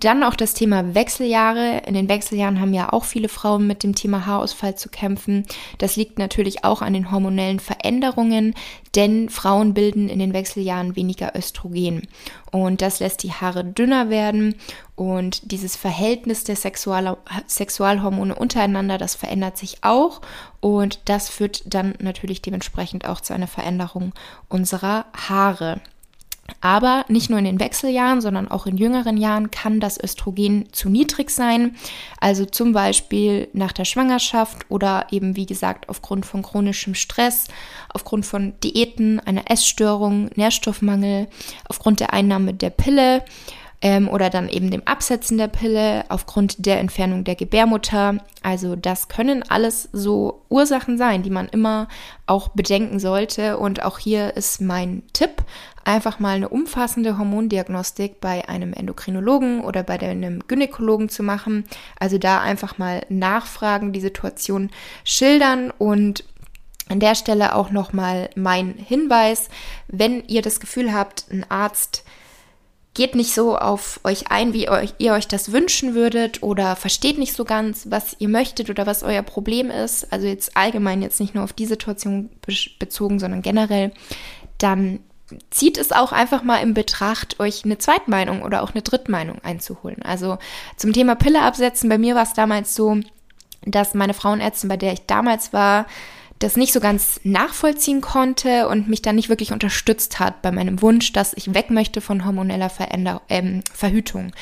Dann 0.00 0.22
auch 0.22 0.36
das 0.36 0.54
Thema 0.54 0.94
Wechseljahre. 0.94 1.82
In 1.86 1.94
den 1.94 2.08
Wechseljahren 2.08 2.60
haben 2.60 2.72
ja 2.72 2.92
auch 2.92 3.04
viele 3.04 3.28
Frauen 3.28 3.66
mit 3.66 3.82
dem 3.82 3.96
Thema 3.96 4.26
Haarausfall 4.26 4.76
zu 4.76 4.88
kämpfen. 4.88 5.44
Das 5.78 5.96
liegt 5.96 6.18
natürlich 6.18 6.64
auch 6.64 6.82
an 6.82 6.92
den 6.92 7.10
hormonellen 7.10 7.58
Veränderungen, 7.58 8.54
denn 8.94 9.28
Frauen 9.28 9.74
bilden 9.74 10.08
in 10.08 10.20
den 10.20 10.32
Wechseljahren 10.32 10.94
weniger 10.94 11.36
Östrogen. 11.36 12.06
Und 12.52 12.80
das 12.80 13.00
lässt 13.00 13.24
die 13.24 13.32
Haare 13.32 13.64
dünner 13.64 14.08
werden 14.08 14.54
und 14.94 15.50
dieses 15.50 15.76
Verhältnis 15.76 16.44
der 16.44 16.56
Sexual 16.56 17.16
Sexualhormone 17.46 18.34
untereinander, 18.34 18.98
das 18.98 19.14
verändert 19.14 19.58
sich 19.58 19.78
auch 19.82 20.20
und 20.60 21.00
das 21.06 21.28
führt 21.28 21.62
dann 21.66 21.94
natürlich 22.00 22.40
dementsprechend 22.40 23.06
auch 23.06 23.20
zu 23.20 23.34
einer 23.34 23.48
Veränderung 23.48 24.12
unserer 24.48 25.06
Haare. 25.28 25.80
Aber 26.60 27.04
nicht 27.08 27.30
nur 27.30 27.38
in 27.38 27.44
den 27.44 27.60
Wechseljahren, 27.60 28.20
sondern 28.20 28.48
auch 28.48 28.66
in 28.66 28.76
jüngeren 28.76 29.16
Jahren 29.16 29.50
kann 29.50 29.80
das 29.80 30.02
Östrogen 30.02 30.68
zu 30.72 30.88
niedrig 30.88 31.30
sein. 31.30 31.76
Also 32.20 32.44
zum 32.44 32.72
Beispiel 32.72 33.48
nach 33.52 33.72
der 33.72 33.84
Schwangerschaft 33.84 34.66
oder 34.68 35.06
eben, 35.10 35.36
wie 35.36 35.46
gesagt, 35.46 35.88
aufgrund 35.88 36.26
von 36.26 36.42
chronischem 36.42 36.94
Stress, 36.94 37.48
aufgrund 37.90 38.26
von 38.26 38.54
Diäten, 38.64 39.20
einer 39.20 39.50
Essstörung, 39.50 40.30
Nährstoffmangel, 40.34 41.28
aufgrund 41.68 42.00
der 42.00 42.12
Einnahme 42.12 42.54
der 42.54 42.70
Pille 42.70 43.24
ähm, 43.80 44.08
oder 44.08 44.30
dann 44.30 44.48
eben 44.48 44.70
dem 44.70 44.86
Absetzen 44.86 45.38
der 45.38 45.48
Pille 45.48 46.04
aufgrund 46.08 46.66
der 46.66 46.80
Entfernung 46.80 47.24
der 47.24 47.36
Gebärmutter. 47.36 48.18
Also 48.42 48.74
das 48.74 49.08
können 49.08 49.44
alles 49.48 49.88
so 49.92 50.42
Ursachen 50.48 50.98
sein, 50.98 51.22
die 51.22 51.30
man 51.30 51.48
immer 51.48 51.88
auch 52.26 52.48
bedenken 52.48 52.98
sollte. 52.98 53.58
Und 53.58 53.82
auch 53.84 53.98
hier 53.98 54.36
ist 54.36 54.60
mein 54.60 55.02
Tipp, 55.12 55.44
einfach 55.84 56.18
mal 56.18 56.36
eine 56.36 56.48
umfassende 56.48 57.18
Hormondiagnostik 57.18 58.20
bei 58.20 58.48
einem 58.48 58.72
Endokrinologen 58.72 59.62
oder 59.62 59.82
bei 59.82 59.98
einem 60.00 60.46
Gynäkologen 60.46 61.08
zu 61.08 61.22
machen. 61.22 61.64
Also 61.98 62.18
da 62.18 62.40
einfach 62.40 62.78
mal 62.78 63.06
nachfragen, 63.08 63.92
die 63.92 64.00
Situation 64.00 64.70
schildern 65.04 65.70
und 65.70 66.24
an 66.90 67.00
der 67.00 67.14
Stelle 67.14 67.54
auch 67.54 67.70
nochmal 67.70 68.30
mein 68.34 68.74
Hinweis, 68.74 69.48
wenn 69.88 70.24
ihr 70.26 70.42
das 70.42 70.58
Gefühl 70.58 70.92
habt, 70.92 71.26
ein 71.30 71.44
Arzt 71.50 72.04
geht 72.98 73.14
nicht 73.14 73.32
so 73.32 73.56
auf 73.56 74.00
euch 74.02 74.32
ein, 74.32 74.52
wie 74.52 74.66
ihr 74.98 75.12
euch 75.12 75.28
das 75.28 75.52
wünschen 75.52 75.94
würdet 75.94 76.42
oder 76.42 76.74
versteht 76.74 77.16
nicht 77.16 77.32
so 77.32 77.44
ganz, 77.44 77.86
was 77.88 78.16
ihr 78.18 78.28
möchtet 78.28 78.70
oder 78.70 78.86
was 78.86 79.04
euer 79.04 79.22
Problem 79.22 79.70
ist, 79.70 80.12
also 80.12 80.26
jetzt 80.26 80.56
allgemein 80.56 81.00
jetzt 81.00 81.20
nicht 81.20 81.32
nur 81.32 81.44
auf 81.44 81.52
die 81.52 81.66
Situation 81.66 82.28
bezogen, 82.80 83.20
sondern 83.20 83.40
generell, 83.40 83.92
dann 84.58 84.98
zieht 85.50 85.78
es 85.78 85.92
auch 85.92 86.10
einfach 86.10 86.42
mal 86.42 86.56
in 86.56 86.74
Betracht, 86.74 87.38
euch 87.38 87.64
eine 87.64 87.78
Zweitmeinung 87.78 88.42
oder 88.42 88.64
auch 88.64 88.72
eine 88.72 88.82
Drittmeinung 88.82 89.38
einzuholen. 89.44 90.02
Also 90.02 90.38
zum 90.76 90.92
Thema 90.92 91.14
Pille 91.14 91.42
absetzen, 91.42 91.88
bei 91.88 91.98
mir 91.98 92.16
war 92.16 92.24
es 92.24 92.32
damals 92.32 92.74
so, 92.74 92.98
dass 93.64 93.94
meine 93.94 94.14
Frauenärztin, 94.14 94.68
bei 94.68 94.76
der 94.76 94.94
ich 94.94 95.06
damals 95.06 95.52
war, 95.52 95.86
das 96.38 96.56
nicht 96.56 96.72
so 96.72 96.80
ganz 96.80 97.20
nachvollziehen 97.24 98.00
konnte 98.00 98.68
und 98.68 98.88
mich 98.88 99.02
dann 99.02 99.16
nicht 99.16 99.28
wirklich 99.28 99.52
unterstützt 99.52 100.20
hat 100.20 100.42
bei 100.42 100.52
meinem 100.52 100.80
Wunsch, 100.82 101.12
dass 101.12 101.34
ich 101.34 101.54
weg 101.54 101.70
möchte 101.70 102.00
von 102.00 102.24
hormoneller 102.24 102.70
Veränder 102.70 103.22
ähm, 103.28 103.62
Verhütung. 103.72 104.32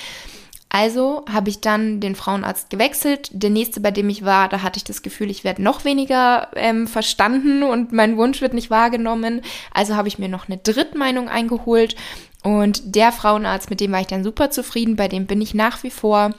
Also 0.68 1.24
habe 1.32 1.48
ich 1.48 1.60
dann 1.60 2.00
den 2.00 2.16
Frauenarzt 2.16 2.70
gewechselt. 2.70 3.30
Der 3.32 3.50
nächste, 3.50 3.80
bei 3.80 3.90
dem 3.90 4.08
ich 4.08 4.24
war, 4.24 4.48
da 4.48 4.62
hatte 4.62 4.78
ich 4.78 4.84
das 4.84 5.02
Gefühl, 5.02 5.30
ich 5.30 5.44
werde 5.44 5.62
noch 5.62 5.84
weniger 5.84 6.48
ähm, 6.54 6.86
verstanden 6.86 7.62
und 7.62 7.92
mein 7.92 8.16
Wunsch 8.16 8.40
wird 8.40 8.52
nicht 8.52 8.68
wahrgenommen. 8.68 9.42
Also 9.72 9.96
habe 9.96 10.08
ich 10.08 10.18
mir 10.18 10.28
noch 10.28 10.48
eine 10.48 10.58
Drittmeinung 10.58 11.28
eingeholt. 11.28 11.96
Und 12.42 12.94
der 12.94 13.12
Frauenarzt, 13.12 13.70
mit 13.70 13.80
dem 13.80 13.92
war 13.92 14.00
ich 14.00 14.06
dann 14.06 14.22
super 14.22 14.50
zufrieden, 14.50 14.96
bei 14.96 15.08
dem 15.08 15.26
bin 15.26 15.40
ich 15.40 15.54
nach 15.54 15.82
wie 15.82 15.90
vor. 15.90 16.34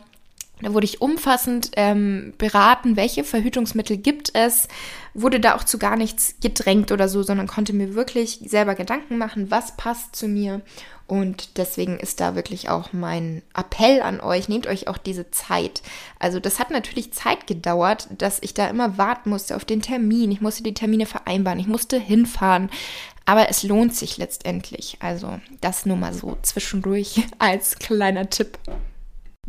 Da 0.61 0.73
wurde 0.73 0.85
ich 0.85 1.01
umfassend 1.01 1.71
ähm, 1.75 2.33
beraten, 2.37 2.95
welche 2.95 3.23
Verhütungsmittel 3.23 3.97
gibt 3.97 4.31
es, 4.33 4.67
wurde 5.13 5.39
da 5.39 5.55
auch 5.55 5.63
zu 5.63 5.77
gar 5.77 5.95
nichts 5.95 6.35
gedrängt 6.41 6.91
oder 6.91 7.07
so, 7.07 7.21
sondern 7.21 7.47
konnte 7.47 7.73
mir 7.73 7.93
wirklich 7.93 8.39
selber 8.45 8.73
Gedanken 8.73 9.17
machen, 9.17 9.51
was 9.51 9.77
passt 9.77 10.15
zu 10.15 10.27
mir. 10.27 10.61
Und 11.05 11.57
deswegen 11.57 11.97
ist 11.99 12.19
da 12.19 12.35
wirklich 12.35 12.69
auch 12.69 12.91
mein 12.91 13.41
Appell 13.55 14.01
an 14.01 14.19
euch, 14.19 14.49
nehmt 14.49 14.67
euch 14.67 14.87
auch 14.87 14.97
diese 14.97 15.31
Zeit. 15.31 15.81
Also 16.19 16.39
das 16.39 16.59
hat 16.59 16.69
natürlich 16.69 17.13
Zeit 17.13 17.47
gedauert, 17.47 18.09
dass 18.17 18.39
ich 18.41 18.53
da 18.53 18.67
immer 18.67 18.97
warten 18.97 19.29
musste 19.29 19.55
auf 19.55 19.63
den 19.63 19.81
Termin. 19.81 20.31
Ich 20.31 20.41
musste 20.41 20.63
die 20.63 20.73
Termine 20.73 21.05
vereinbaren, 21.05 21.59
ich 21.59 21.67
musste 21.67 21.97
hinfahren. 21.97 22.69
Aber 23.25 23.49
es 23.49 23.63
lohnt 23.63 23.95
sich 23.95 24.17
letztendlich. 24.17 24.97
Also 24.99 25.39
das 25.61 25.85
nur 25.85 25.97
mal 25.97 26.13
so 26.13 26.37
zwischendurch 26.41 27.23
als 27.39 27.77
kleiner 27.79 28.29
Tipp. 28.29 28.57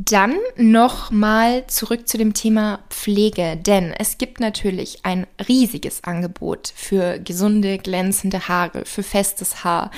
Dann 0.00 0.36
nochmal 0.56 1.66
zurück 1.66 2.06
zu 2.06 2.18
dem 2.18 2.32
Thema 2.32 2.78
Pflege, 2.88 3.56
denn 3.56 3.92
es 3.92 4.16
gibt 4.16 4.38
natürlich 4.38 5.04
ein 5.04 5.26
riesiges 5.48 6.04
Angebot 6.04 6.72
für 6.72 7.18
gesunde, 7.18 7.78
glänzende 7.78 8.46
Haare, 8.46 8.84
für 8.84 9.02
festes 9.02 9.64
Haar. 9.64 9.90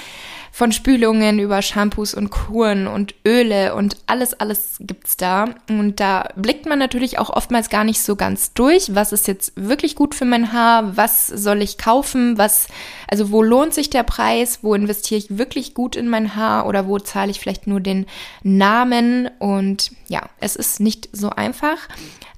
Von 0.53 0.73
Spülungen 0.73 1.39
über 1.39 1.63
Shampoos 1.63 2.15
und 2.15 2.31
Kuren 2.31 2.87
und 2.87 3.15
Öle 3.27 3.75
und 3.75 3.97
alles, 4.07 4.35
alles 4.35 4.77
gibt's 4.81 5.17
da. 5.17 5.55
Und 5.69 6.01
da 6.01 6.29
blickt 6.37 6.67
man 6.67 6.79
natürlich 6.79 7.19
auch 7.19 7.31
oftmals 7.31 7.71
gar 7.71 7.85
nicht 7.85 8.03
so 8.03 8.17
ganz 8.17 8.53
durch, 8.53 8.95
was 8.95 9.13
ist 9.13 9.29
jetzt 9.29 9.53
wirklich 9.57 9.95
gut 9.95 10.15
für 10.15 10.25
mein 10.25 10.53
Haar, 10.53 10.97
was 10.97 11.29
soll 11.29 11.63
ich 11.63 11.79
kaufen, 11.79 12.37
was, 12.37 12.69
also 13.09 13.31
wo 13.31 13.43
lohnt 13.43 13.75
sich 13.75 13.91
der 13.91 14.03
Preis, 14.03 14.59
wo 14.63 14.75
investiere 14.75 15.19
ich 15.19 15.39
wirklich 15.39 15.75
gut 15.75 15.97
in 15.97 16.09
mein 16.09 16.35
Haar? 16.37 16.67
Oder 16.67 16.87
wo 16.87 16.99
zahle 16.99 17.31
ich 17.31 17.41
vielleicht 17.41 17.67
nur 17.67 17.81
den 17.81 18.07
Namen? 18.43 19.31
Und 19.39 19.93
ja, 20.09 20.29
es 20.41 20.57
ist 20.57 20.81
nicht 20.81 21.09
so 21.13 21.31
einfach. 21.31 21.79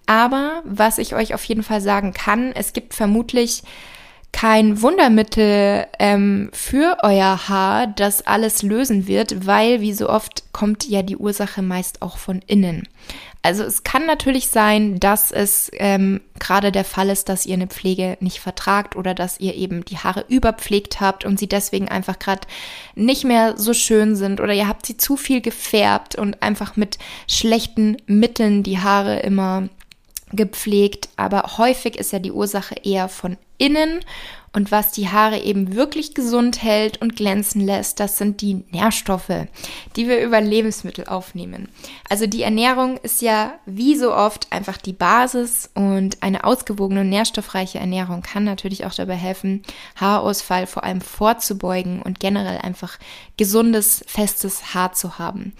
Aber 0.06 0.62
was 0.64 0.98
ich 0.98 1.14
euch 1.14 1.34
auf 1.34 1.44
jeden 1.44 1.62
Fall 1.62 1.80
sagen 1.80 2.12
kann, 2.12 2.52
es 2.52 2.72
gibt 2.72 2.94
vermutlich 2.94 3.62
kein 4.32 4.82
Wundermittel 4.82 5.86
ähm, 5.98 6.50
für 6.52 6.96
euer 7.02 7.48
Haar, 7.48 7.86
das 7.86 8.26
alles 8.26 8.62
lösen 8.62 9.06
wird, 9.06 9.46
weil 9.46 9.80
wie 9.80 9.92
so 9.92 10.08
oft 10.08 10.52
kommt 10.52 10.88
ja 10.88 11.02
die 11.02 11.16
Ursache 11.16 11.62
meist 11.62 12.02
auch 12.02 12.16
von 12.16 12.42
innen. 12.46 12.88
Also 13.42 13.64
es 13.64 13.82
kann 13.82 14.06
natürlich 14.06 14.48
sein, 14.48 15.00
dass 15.00 15.32
es 15.32 15.70
ähm, 15.74 16.20
gerade 16.38 16.70
der 16.70 16.84
Fall 16.84 17.08
ist, 17.08 17.28
dass 17.28 17.44
ihr 17.44 17.54
eine 17.54 17.66
Pflege 17.66 18.16
nicht 18.20 18.38
vertragt 18.38 18.94
oder 18.94 19.14
dass 19.14 19.40
ihr 19.40 19.56
eben 19.56 19.84
die 19.84 19.98
Haare 19.98 20.24
überpflegt 20.28 21.00
habt 21.00 21.24
und 21.24 21.40
sie 21.40 21.48
deswegen 21.48 21.88
einfach 21.88 22.20
gerade 22.20 22.46
nicht 22.94 23.24
mehr 23.24 23.58
so 23.58 23.74
schön 23.74 24.14
sind 24.14 24.40
oder 24.40 24.54
ihr 24.54 24.68
habt 24.68 24.86
sie 24.86 24.96
zu 24.96 25.16
viel 25.16 25.40
gefärbt 25.40 26.14
und 26.14 26.40
einfach 26.40 26.76
mit 26.76 26.98
schlechten 27.28 27.96
Mitteln 28.06 28.62
die 28.62 28.78
Haare 28.78 29.18
immer 29.20 29.68
gepflegt. 30.32 31.08
Aber 31.16 31.58
häufig 31.58 31.96
ist 31.96 32.12
ja 32.12 32.18
die 32.18 32.32
Ursache 32.32 32.74
eher 32.82 33.08
von 33.08 33.36
innen. 33.58 34.00
Und 34.54 34.70
was 34.70 34.92
die 34.92 35.08
Haare 35.08 35.38
eben 35.38 35.74
wirklich 35.74 36.14
gesund 36.14 36.62
hält 36.62 37.00
und 37.00 37.16
glänzen 37.16 37.62
lässt, 37.62 38.00
das 38.00 38.18
sind 38.18 38.42
die 38.42 38.64
Nährstoffe, 38.70 39.46
die 39.96 40.08
wir 40.08 40.22
über 40.22 40.42
Lebensmittel 40.42 41.06
aufnehmen. 41.06 41.68
Also 42.10 42.26
die 42.26 42.42
Ernährung 42.42 42.98
ist 42.98 43.22
ja 43.22 43.54
wie 43.64 43.96
so 43.96 44.14
oft 44.14 44.52
einfach 44.52 44.76
die 44.76 44.92
Basis 44.92 45.70
und 45.74 46.22
eine 46.22 46.44
ausgewogene 46.44 47.00
und 47.00 47.08
nährstoffreiche 47.08 47.78
Ernährung 47.78 48.20
kann 48.20 48.44
natürlich 48.44 48.84
auch 48.84 48.92
dabei 48.92 49.14
helfen, 49.14 49.62
Haarausfall 49.96 50.66
vor 50.66 50.84
allem 50.84 51.00
vorzubeugen 51.00 52.02
und 52.02 52.20
generell 52.20 52.58
einfach 52.58 52.98
gesundes, 53.38 54.04
festes 54.06 54.74
Haar 54.74 54.92
zu 54.92 55.18
haben. 55.18 55.54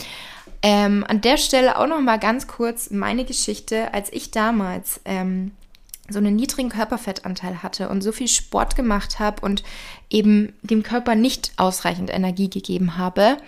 Ähm, 0.63 1.05
an 1.09 1.21
der 1.21 1.39
Stelle 1.39 1.77
auch 1.79 1.87
noch 1.87 2.01
mal 2.01 2.19
ganz 2.19 2.47
kurz 2.47 2.91
meine 2.91 3.25
Geschichte, 3.25 3.93
als 3.93 4.13
ich 4.13 4.31
damals 4.31 5.01
ähm, 5.05 5.53
so 6.09 6.19
einen 6.19 6.37
niedrigen 6.37 6.69
Körperfettanteil 6.69 7.63
hatte 7.63 7.89
und 7.89 8.03
so 8.03 8.13
viel 8.13 8.29
Sport 8.29 8.77
gemacht 8.77 9.19
habe 9.19 9.45
und 9.45 9.65
eben 10.11 10.53
dem 10.63 10.83
Körper 10.83 11.15
nicht 11.15 11.53
ausreichend 11.57 12.13
Energie 12.13 12.49
gegeben 12.49 12.97
habe, 12.97 13.39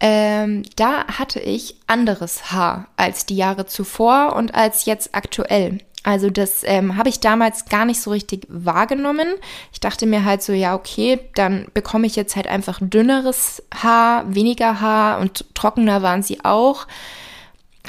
ähm, 0.00 0.64
da 0.76 1.06
hatte 1.06 1.40
ich 1.40 1.76
anderes 1.86 2.52
Haar 2.52 2.88
als 2.96 3.26
die 3.26 3.36
Jahre 3.36 3.64
zuvor 3.64 4.34
und 4.36 4.54
als 4.54 4.84
jetzt 4.84 5.14
aktuell. 5.14 5.78
Also 6.04 6.30
das 6.30 6.62
ähm, 6.64 6.96
habe 6.96 7.08
ich 7.08 7.18
damals 7.18 7.64
gar 7.64 7.86
nicht 7.86 8.00
so 8.00 8.10
richtig 8.10 8.46
wahrgenommen. 8.48 9.26
Ich 9.72 9.80
dachte 9.80 10.06
mir 10.06 10.24
halt 10.24 10.42
so, 10.42 10.52
ja, 10.52 10.74
okay, 10.74 11.18
dann 11.34 11.66
bekomme 11.74 12.06
ich 12.06 12.14
jetzt 12.14 12.36
halt 12.36 12.46
einfach 12.46 12.78
dünneres 12.80 13.62
Haar, 13.74 14.32
weniger 14.32 14.80
Haar 14.80 15.18
und 15.18 15.46
trockener 15.54 16.02
waren 16.02 16.22
sie 16.22 16.44
auch 16.44 16.86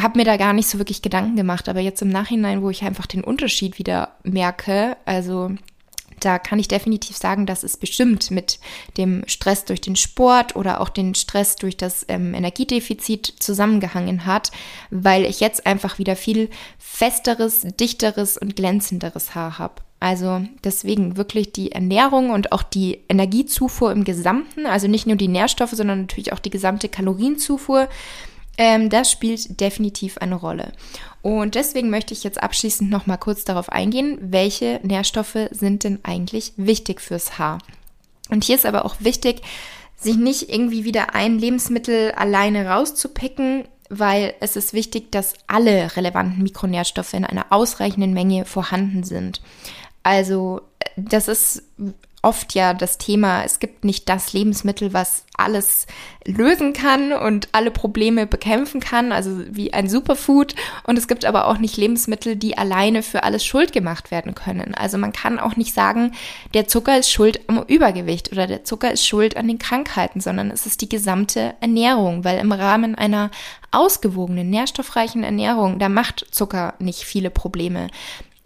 habe 0.02 0.18
mir 0.20 0.26
da 0.26 0.38
gar 0.38 0.54
nicht 0.54 0.68
so 0.68 0.78
wirklich 0.78 1.02
Gedanken 1.02 1.36
gemacht, 1.36 1.70
aber 1.70 1.80
jetzt 1.80 2.02
im 2.02 2.10
Nachhinein, 2.10 2.62
wo 2.62 2.70
ich 2.70 2.84
einfach 2.84 3.06
den 3.06 3.24
Unterschied 3.24 3.80
wieder 3.80 4.10
merke, 4.24 4.98
also 5.06 5.52
da 6.26 6.40
kann 6.40 6.58
ich 6.58 6.68
definitiv 6.68 7.16
sagen, 7.16 7.46
dass 7.46 7.64
es 7.64 7.78
bestimmt 7.78 8.32
mit 8.32 8.60
dem 8.98 9.24
Stress 9.28 9.66
durch 9.66 9.80
den 9.80 9.96
Sport 9.96 10.56
oder 10.56 10.82
auch 10.82 10.90
den 10.90 11.14
Stress 11.14 11.56
durch 11.56 11.78
das 11.78 12.06
ähm, 12.08 12.34
Energiedefizit 12.34 13.36
zusammengehangen 13.40 14.26
hat, 14.26 14.52
weil 14.90 15.26
ich 15.26 15.40
jetzt 15.40 15.68
einfach 15.68 16.00
wieder 16.00 16.16
viel 16.16 16.50
festeres, 16.80 17.62
dichteres 17.80 18.38
und 18.38 18.56
glänzenderes 18.56 19.36
Haar 19.36 19.60
habe. 19.60 19.76
Also 20.00 20.42
deswegen 20.64 21.16
wirklich 21.16 21.52
die 21.52 21.72
Ernährung 21.72 22.32
und 22.32 22.52
auch 22.52 22.64
die 22.64 23.00
Energiezufuhr 23.08 23.92
im 23.92 24.04
Gesamten, 24.04 24.66
also 24.66 24.88
nicht 24.88 25.08
nur 25.08 25.16
die 25.16 25.28
Nährstoffe, 25.28 25.72
sondern 25.72 26.02
natürlich 26.02 26.34
auch 26.34 26.40
die 26.40 26.50
gesamte 26.50 26.90
Kalorienzufuhr, 26.90 27.88
ähm, 28.58 28.90
das 28.90 29.12
spielt 29.12 29.60
definitiv 29.60 30.18
eine 30.18 30.36
Rolle. 30.36 30.72
Und 31.22 31.56
deswegen 31.56 31.90
möchte 31.90 32.14
ich 32.14 32.24
jetzt 32.24 32.42
abschließend 32.42 32.90
noch 32.90 33.08
mal 33.08 33.18
kurz 33.18 33.46
darauf 33.46 33.70
eingehen, 33.70 34.18
welche 34.22 34.80
Nährstoffe 34.84 35.38
sind 35.52 35.84
denn 35.84 36.00
eigentlich 36.04 36.54
wichtig 36.56 37.02
fürs 37.02 37.40
Haar. 37.40 37.60
Und 38.30 38.44
hier 38.44 38.56
ist 38.56 38.66
aber 38.66 38.86
auch 38.86 38.96
wichtig, 39.00 39.42
sich 39.98 40.18
nicht 40.18 40.50
irgendwie 40.50 40.84
wieder 40.84 41.16
ein 41.16 41.40
Lebensmittel 41.40 42.12
alleine 42.12 42.68
rauszupicken, 42.68 43.66
weil 43.90 44.34
es 44.40 44.56
ist 44.56 44.74
wichtig, 44.74 45.12
dass 45.12 45.34
alle 45.48 45.96
relevanten 45.96 46.44
Mikronährstoffe 46.44 47.14
in 47.14 47.26
einer 47.26 47.48
ausreichenden 47.50 48.14
Menge 48.14 48.46
vorhanden 48.46 49.04
sind. 49.04 49.42
Also 50.04 50.62
das 50.96 51.28
ist 51.28 51.64
oft 52.26 52.56
ja 52.56 52.74
das 52.74 52.98
Thema, 52.98 53.44
es 53.44 53.60
gibt 53.60 53.86
nicht 53.86 54.10
das 54.10 54.34
Lebensmittel, 54.34 54.94
was 54.94 55.26
alles 55.38 55.86
lösen 56.26 56.74
kann 56.74 57.14
und 57.14 57.50
alle 57.52 57.70
Probleme 57.70 58.26
bekämpfen 58.26 58.82
kann, 58.82 59.12
also 59.12 59.42
wie 59.48 59.74
ein 59.74 59.88
Superfood. 59.88 60.56
Und 60.88 60.98
es 60.98 61.08
gibt 61.08 61.24
aber 61.24 61.46
auch 61.46 61.60
nicht 61.60 61.78
Lebensmittel, 61.78 62.36
die 62.36 62.58
alleine 62.58 63.04
für 63.04 63.22
alles 63.22 63.46
schuld 63.46 63.74
gemacht 63.74 64.10
werden 64.10 64.34
können. 64.34 64.74
Also 64.74 64.98
man 64.98 65.14
kann 65.14 65.38
auch 65.38 65.56
nicht 65.56 65.76
sagen, 65.76 66.14
der 66.56 66.68
Zucker 66.68 66.98
ist 66.98 67.12
schuld 67.12 67.42
am 67.48 67.64
Übergewicht 67.68 68.32
oder 68.32 68.48
der 68.48 68.64
Zucker 68.64 68.92
ist 68.92 69.06
schuld 69.06 69.38
an 69.38 69.48
den 69.48 69.60
Krankheiten, 69.60 70.20
sondern 70.20 70.50
es 70.50 70.66
ist 70.66 70.82
die 70.82 70.90
gesamte 70.90 71.54
Ernährung, 71.62 72.24
weil 72.24 72.40
im 72.40 72.52
Rahmen 72.52 72.96
einer 72.96 73.30
ausgewogenen, 73.70 74.50
nährstoffreichen 74.50 75.24
Ernährung, 75.24 75.78
da 75.78 75.90
macht 75.90 76.26
Zucker 76.32 76.74
nicht 76.80 77.04
viele 77.04 77.30
Probleme. 77.30 77.90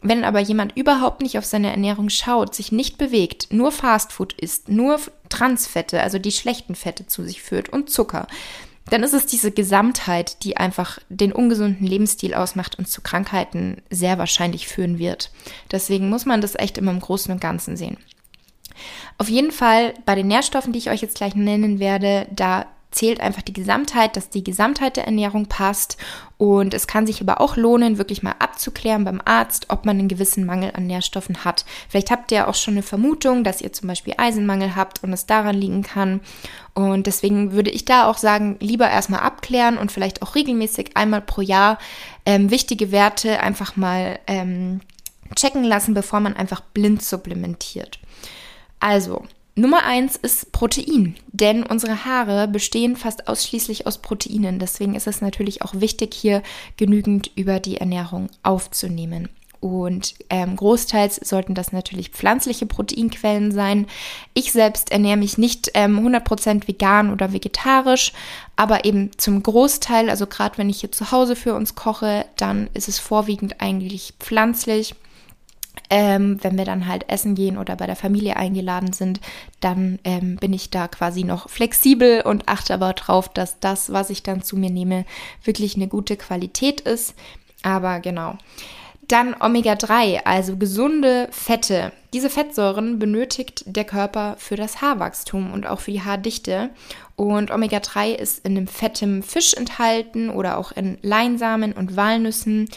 Wenn 0.01 0.23
aber 0.23 0.39
jemand 0.39 0.77
überhaupt 0.77 1.21
nicht 1.21 1.37
auf 1.37 1.45
seine 1.45 1.71
Ernährung 1.71 2.09
schaut, 2.09 2.55
sich 2.55 2.71
nicht 2.71 2.97
bewegt, 2.97 3.47
nur 3.51 3.71
Fastfood 3.71 4.33
isst, 4.33 4.69
nur 4.69 4.99
Transfette, 5.27 6.01
also 6.01 6.19
die 6.19 6.31
schlechten 6.31 6.75
Fette 6.75 7.05
zu 7.05 7.23
sich 7.23 7.41
führt 7.41 7.69
und 7.69 7.89
Zucker, 7.89 8.27
dann 8.89 9.03
ist 9.03 9.13
es 9.13 9.25
diese 9.25 9.51
Gesamtheit, 9.51 10.43
die 10.43 10.57
einfach 10.57 10.99
den 11.09 11.31
ungesunden 11.31 11.85
Lebensstil 11.85 12.33
ausmacht 12.33 12.79
und 12.79 12.87
zu 12.87 13.01
Krankheiten 13.01 13.81
sehr 13.89 14.17
wahrscheinlich 14.17 14.67
führen 14.67 14.97
wird. 14.97 15.31
Deswegen 15.71 16.09
muss 16.09 16.25
man 16.25 16.41
das 16.41 16.55
echt 16.55 16.77
immer 16.77 16.91
im 16.91 16.99
Großen 16.99 17.31
und 17.31 17.41
Ganzen 17.41 17.77
sehen. 17.77 17.97
Auf 19.17 19.29
jeden 19.29 19.51
Fall 19.51 19.93
bei 20.05 20.15
den 20.15 20.27
Nährstoffen, 20.27 20.73
die 20.73 20.79
ich 20.79 20.89
euch 20.89 21.01
jetzt 21.01 21.17
gleich 21.17 21.35
nennen 21.35 21.79
werde, 21.79 22.27
da 22.31 22.65
zählt 22.91 23.19
einfach 23.21 23.43
die 23.43 23.53
Gesamtheit, 23.53 24.15
dass 24.15 24.29
die 24.29 24.43
Gesamtheit 24.43 24.97
der 24.97 25.05
Ernährung 25.05 25.45
passt. 25.45 25.97
Und 26.37 26.73
es 26.73 26.87
kann 26.87 27.05
sich 27.05 27.21
aber 27.21 27.41
auch 27.41 27.57
lohnen, 27.57 27.97
wirklich 27.97 28.23
mal 28.23 28.35
abzuklären 28.39 29.03
beim 29.03 29.21
Arzt, 29.23 29.65
ob 29.69 29.85
man 29.85 29.99
einen 29.99 30.07
gewissen 30.07 30.45
Mangel 30.45 30.71
an 30.73 30.87
Nährstoffen 30.87 31.43
hat. 31.43 31.65
Vielleicht 31.89 32.11
habt 32.11 32.31
ihr 32.31 32.47
auch 32.47 32.55
schon 32.55 32.75
eine 32.75 32.83
Vermutung, 32.83 33.43
dass 33.43 33.61
ihr 33.61 33.73
zum 33.73 33.87
Beispiel 33.87 34.15
Eisenmangel 34.17 34.75
habt 34.75 35.03
und 35.03 35.13
es 35.13 35.25
daran 35.25 35.55
liegen 35.55 35.83
kann. 35.83 36.21
Und 36.73 37.07
deswegen 37.07 37.51
würde 37.51 37.69
ich 37.69 37.85
da 37.85 38.07
auch 38.07 38.17
sagen, 38.17 38.57
lieber 38.59 38.89
erstmal 38.89 39.19
abklären 39.19 39.77
und 39.77 39.91
vielleicht 39.91 40.21
auch 40.21 40.35
regelmäßig 40.35 40.95
einmal 40.95 41.21
pro 41.21 41.41
Jahr 41.41 41.77
ähm, 42.25 42.49
wichtige 42.49 42.91
Werte 42.91 43.41
einfach 43.41 43.75
mal 43.75 44.19
ähm, 44.27 44.81
checken 45.35 45.63
lassen, 45.63 45.93
bevor 45.93 46.21
man 46.21 46.35
einfach 46.35 46.61
blind 46.61 47.03
supplementiert. 47.03 47.99
Also, 48.79 49.25
Nummer 49.59 49.83
eins 49.83 50.15
ist 50.15 50.51
Protein, 50.53 51.15
denn 51.33 51.63
unsere 51.63 52.05
Haare 52.05 52.47
bestehen 52.47 52.95
fast 52.95 53.27
ausschließlich 53.27 53.85
aus 53.85 53.97
Proteinen. 53.97 54.57
Deswegen 54.57 54.95
ist 54.95 55.07
es 55.07 55.19
natürlich 55.19 55.61
auch 55.61 55.73
wichtig, 55.75 56.13
hier 56.13 56.43
genügend 56.77 57.31
über 57.35 57.59
die 57.59 57.77
Ernährung 57.77 58.29
aufzunehmen. 58.41 59.27
Und 59.59 60.15
ähm, 60.29 60.55
großteils 60.55 61.17
sollten 61.17 61.53
das 61.53 61.73
natürlich 61.73 62.11
pflanzliche 62.11 62.65
Proteinquellen 62.65 63.51
sein. 63.51 63.87
Ich 64.33 64.53
selbst 64.53 64.91
ernähre 64.91 65.17
mich 65.17 65.37
nicht 65.37 65.71
ähm, 65.73 65.99
100% 65.99 66.65
vegan 66.65 67.11
oder 67.11 67.33
vegetarisch, 67.33 68.13
aber 68.55 68.85
eben 68.85 69.11
zum 69.17 69.43
Großteil, 69.43 70.09
also 70.09 70.27
gerade 70.27 70.57
wenn 70.57 70.69
ich 70.69 70.79
hier 70.79 70.93
zu 70.93 71.11
Hause 71.11 71.35
für 71.35 71.53
uns 71.53 71.75
koche, 71.75 72.25
dann 72.37 72.69
ist 72.73 72.87
es 72.87 72.99
vorwiegend 72.99 73.59
eigentlich 73.59 74.13
pflanzlich. 74.19 74.95
Ähm, 75.89 76.37
wenn 76.43 76.57
wir 76.57 76.65
dann 76.65 76.87
halt 76.87 77.09
essen 77.09 77.33
gehen 77.33 77.57
oder 77.57 77.75
bei 77.75 77.87
der 77.87 77.95
Familie 77.95 78.37
eingeladen 78.37 78.93
sind, 78.93 79.19
dann 79.59 79.97
ähm, 80.03 80.35
bin 80.35 80.53
ich 80.53 80.69
da 80.69 80.87
quasi 80.87 81.23
noch 81.23 81.49
flexibel 81.49 82.21
und 82.21 82.47
achte 82.47 82.75
aber 82.75 82.93
drauf, 82.93 83.29
dass 83.29 83.59
das, 83.59 83.91
was 83.91 84.11
ich 84.11 84.21
dann 84.21 84.43
zu 84.43 84.55
mir 84.55 84.69
nehme, 84.69 85.05
wirklich 85.43 85.75
eine 85.75 85.87
gute 85.87 86.15
Qualität 86.15 86.81
ist. 86.81 87.15
Aber 87.63 87.99
genau. 87.99 88.37
Dann 89.09 89.33
Omega-3, 89.33 90.21
also 90.25 90.55
gesunde 90.55 91.27
Fette. 91.31 91.91
Diese 92.13 92.29
Fettsäuren 92.29 92.99
benötigt 92.99 93.63
der 93.65 93.83
Körper 93.83 94.35
für 94.37 94.55
das 94.55 94.81
Haarwachstum 94.81 95.51
und 95.51 95.65
auch 95.65 95.79
für 95.79 95.91
die 95.91 96.03
Haardichte. 96.03 96.69
Und 97.15 97.49
Omega-3 97.49 98.13
ist 98.13 98.45
in 98.45 98.55
einem 98.55 98.67
fettem 98.67 99.23
Fisch 99.23 99.55
enthalten 99.55 100.29
oder 100.29 100.59
auch 100.59 100.71
in 100.71 100.99
Leinsamen 101.01 101.73
und 101.73 101.95
Walnüssen. 101.95 102.69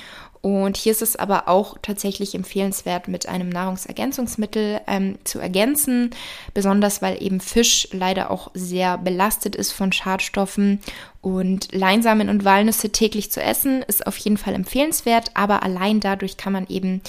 Und 0.42 0.76
hier 0.76 0.90
ist 0.90 1.02
es 1.02 1.14
aber 1.14 1.46
auch 1.46 1.76
tatsächlich 1.83 2.35
empfehlenswert, 2.35 3.07
mit 3.07 3.28
einem 3.28 3.48
Nahrungsergänzungsmittel 3.48 4.81
ähm, 4.88 5.16
zu 5.22 5.38
ergänzen, 5.38 6.11
besonders 6.52 7.00
weil 7.00 7.22
eben 7.22 7.38
Fisch 7.38 7.87
leider 7.92 8.28
auch 8.28 8.50
sehr 8.52 8.98
belastet 8.98 9.55
ist 9.55 9.70
von 9.70 9.92
Schadstoffen. 9.92 10.81
Und 11.20 11.72
Leinsamen 11.72 12.28
und 12.28 12.44
Walnüsse 12.44 12.90
täglich 12.90 13.31
zu 13.31 13.40
essen 13.40 13.83
ist 13.83 14.05
auf 14.05 14.16
jeden 14.18 14.37
Fall 14.37 14.55
empfehlenswert, 14.55 15.31
aber 15.35 15.62
allein 15.62 16.00
dadurch 16.00 16.37
kann 16.37 16.52
man 16.52 16.66
eben 16.66 17.02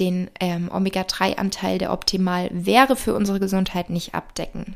den 0.00 0.28
ähm, 0.40 0.68
Omega-3-Anteil, 0.72 1.78
der 1.78 1.92
optimal 1.92 2.50
wäre 2.52 2.96
für 2.96 3.14
unsere 3.14 3.38
Gesundheit, 3.38 3.90
nicht 3.90 4.16
abdecken. 4.16 4.74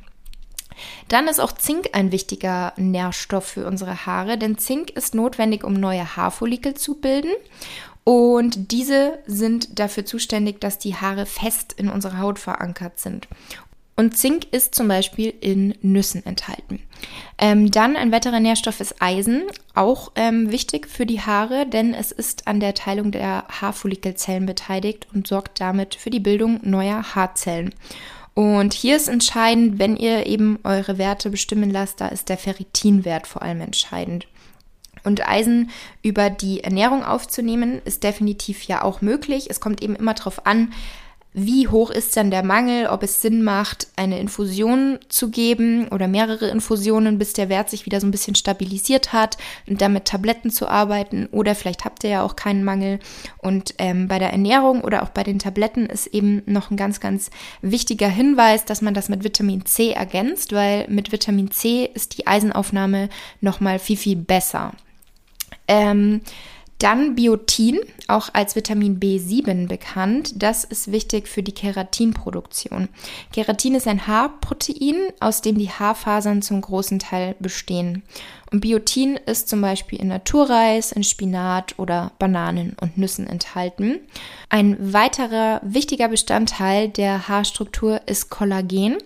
Dann 1.09 1.27
ist 1.27 1.41
auch 1.41 1.53
Zink 1.53 1.91
ein 1.93 2.13
wichtiger 2.13 2.73
Nährstoff 2.77 3.45
für 3.45 3.67
unsere 3.67 4.07
Haare, 4.07 4.39
denn 4.39 4.59
Zink 4.59 4.91
ist 4.91 5.15
notwendig, 5.15 5.65
um 5.65 5.75
neue 5.75 6.17
Haarfollikel 6.17 6.75
zu 6.75 7.01
bilden. 7.01 7.33
Und 8.05 8.71
diese 8.71 9.19
sind 9.27 9.79
dafür 9.79 10.05
zuständig, 10.05 10.61
dass 10.61 10.79
die 10.79 10.95
Haare 10.95 11.25
fest 11.25 11.73
in 11.77 11.89
unserer 11.89 12.19
Haut 12.19 12.39
verankert 12.39 13.01
sind. 13.01 13.29
Und 13.97 14.17
Zink 14.17 14.47
ist 14.51 14.75
zum 14.75 14.89
Beispiel 14.89 15.33
in 15.41 15.75
Nüssen 15.81 16.27
enthalten. 16.27 16.81
Ähm, 17.39 17.71
dann 17.71 17.97
ein 17.97 18.11
weiterer 18.11 18.41
Nährstoff 18.41 18.81
ist 18.81 19.01
Eisen, 19.01 19.45
auch 19.75 20.11
ähm, 20.17 20.51
wichtig 20.51 20.89
für 20.89 21.07
die 21.07 21.21
Haare, 21.21 21.67
denn 21.67 21.95
es 21.95 22.11
ist 22.11 22.49
an 22.49 22.59
der 22.59 22.75
Teilung 22.75 23.13
der 23.13 23.45
Haarfollikelzellen 23.49 24.47
beteiligt 24.47 25.07
und 25.15 25.29
sorgt 25.29 25.61
damit 25.61 25.95
für 25.95 26.11
die 26.11 26.21
Bildung 26.21 26.59
neuer 26.63 27.15
Haarzellen. 27.15 27.73
Und 28.35 28.75
hier 28.75 28.97
ist 28.97 29.09
entscheidend, 29.09 29.79
wenn 29.79 29.97
ihr 29.97 30.27
eben 30.27 30.59
eure 30.65 30.99
Werte 30.99 31.31
bestimmen 31.31 31.71
lasst, 31.71 32.01
da 32.01 32.09
ist 32.09 32.29
der 32.29 32.39
Ferritinwert 32.39 33.29
vor 33.29 33.43
allem 33.43 33.61
entscheidend. 33.61 34.27
Und 35.05 35.29
Eisen 35.29 35.71
über 36.03 36.31
die 36.31 36.65
Ernährung 36.65 37.05
aufzunehmen, 37.05 37.81
ist 37.85 38.03
definitiv 38.03 38.63
ja 38.65 38.83
auch 38.83 39.03
möglich. 39.03 39.47
Es 39.51 39.61
kommt 39.61 39.83
eben 39.83 39.95
immer 39.95 40.15
darauf 40.15 40.47
an, 40.47 40.73
wie 41.37 41.67
hoch 41.67 41.91
ist 41.91 42.17
dann 42.17 42.31
der 42.31 42.45
Mangel, 42.45 42.87
ob 42.87 43.03
es 43.03 43.21
Sinn 43.21 43.43
macht, 43.43 43.89
eine 43.97 44.21
Infusion 44.21 45.01
zu 45.09 45.31
geben 45.31 45.89
oder 45.89 46.07
mehrere 46.07 46.47
Infusionen, 46.47 47.19
bis 47.19 47.33
der 47.33 47.49
Wert 47.49 47.71
sich 47.71 47.87
wieder 47.87 48.01
so 48.01 48.07
ein 48.07 48.13
bisschen 48.13 48.37
stabilisiert 48.37 49.13
hat 49.13 49.37
und 49.67 49.83
damit 49.83 50.05
Tabletten 50.05 50.51
zu 50.51 50.69
arbeiten. 50.69 51.27
Oder 51.33 51.57
vielleicht 51.57 51.85
habt 51.85 52.05
ihr 52.05 52.11
ja 52.11 52.23
auch 52.23 52.37
keinen 52.37 52.63
Mangel. 52.63 53.01
Und 53.39 53.75
ähm, 53.79 54.07
bei 54.07 54.21
der 54.21 54.31
Ernährung 54.31 54.83
oder 54.83 55.03
auch 55.03 55.09
bei 55.09 55.25
den 55.25 55.41
Tabletten 55.41 55.87
ist 55.87 56.07
eben 56.07 56.43
noch 56.47 56.71
ein 56.71 56.77
ganz, 56.77 57.01
ganz 57.01 57.31
wichtiger 57.63 58.09
Hinweis, 58.09 58.65
dass 58.65 58.81
man 58.81 58.95
das 58.95 59.09
mit 59.09 59.25
Vitamin 59.25 59.67
C 59.67 59.91
ergänzt, 59.91 60.53
weil 60.53 60.87
mit 60.89 61.11
Vitamin 61.11 61.51
C 61.51 61.91
ist 61.93 62.17
die 62.17 62.29
Eisenaufnahme 62.29 63.09
nochmal 63.41 63.81
viel, 63.81 63.97
viel 63.97 64.17
besser. 64.17 64.73
Ähm, 65.69 66.21
dann 66.79 67.15
Biotin, 67.15 67.79
auch 68.09 68.29
als 68.33 68.57
Vitamin 68.57 68.99
B7 68.99 69.69
bekannt. 69.69 70.43
Das 70.43 70.65
ist 70.65 70.91
wichtig 70.91 71.29
für 71.29 71.43
die 71.43 71.53
Keratinproduktion. 71.53 72.89
Keratin 73.33 73.75
ist 73.75 73.87
ein 73.87 74.07
Haarprotein, 74.07 74.97
aus 75.21 75.41
dem 75.41 75.57
die 75.57 75.71
Haarfasern 75.71 76.43
zum 76.43 76.61
großen 76.61 76.99
Teil 76.99 77.37
bestehen. 77.39 78.03
Und 78.51 78.61
Biotin 78.61 79.17
ist 79.25 79.49
zum 79.49 79.61
Beispiel 79.61 80.01
in 80.01 80.09
Naturreis, 80.09 80.93
in 80.93 81.05
Spinat 81.05 81.79
oder 81.79 82.13
Bananen 82.19 82.77
und 82.81 82.99
Nüssen 82.99 83.27
enthalten. 83.27 84.01
Ein 84.49 84.77
weiterer 84.93 85.61
wichtiger 85.65 86.09
Bestandteil 86.09 86.89
der 86.89 87.29
Haarstruktur 87.29 88.03
ist 88.07 88.31
Kollagen. 88.31 88.99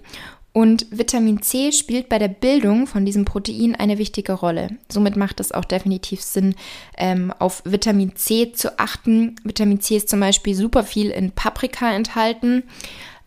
Und 0.53 0.87
Vitamin 0.91 1.43
C 1.43 1.73
spielt 1.73 2.09
bei 2.09 2.19
der 2.19 2.29
Bildung 2.29 2.87
von 2.87 3.05
diesem 3.05 3.25
Protein 3.25 3.77
eine 3.77 3.99
wichtige 3.99 4.33
Rolle. 4.33 4.71
Somit 4.91 5.17
macht 5.17 5.41
es 5.41 5.53
auch 5.53 5.65
definitiv 5.65 6.23
Sinn, 6.23 6.55
ähm, 6.97 7.33
auf 7.39 7.63
Vitamin 7.65 8.17
C 8.17 8.53
zu 8.53 8.79
achten. 8.79 9.37
Vitamin 9.45 9.81
C 9.81 9.97
ist 9.97 10.09
zum 10.09 10.21
Beispiel 10.21 10.55
super 10.55 10.83
viel 10.83 11.11
in 11.11 11.31
Paprika 11.33 11.93
enthalten. 11.93 12.65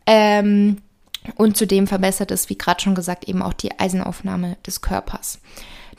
Ähm, 0.06 0.78
und 1.36 1.56
zudem 1.56 1.88
verbessert 1.88 2.32
es, 2.32 2.50
wie 2.50 2.58
gerade 2.58 2.82
schon 2.82 2.96
gesagt, 2.96 3.28
eben 3.30 3.42
auch 3.42 3.54
die 3.54 3.80
Eisenaufnahme 3.80 4.58
des 4.66 4.82
Körpers. 4.82 5.40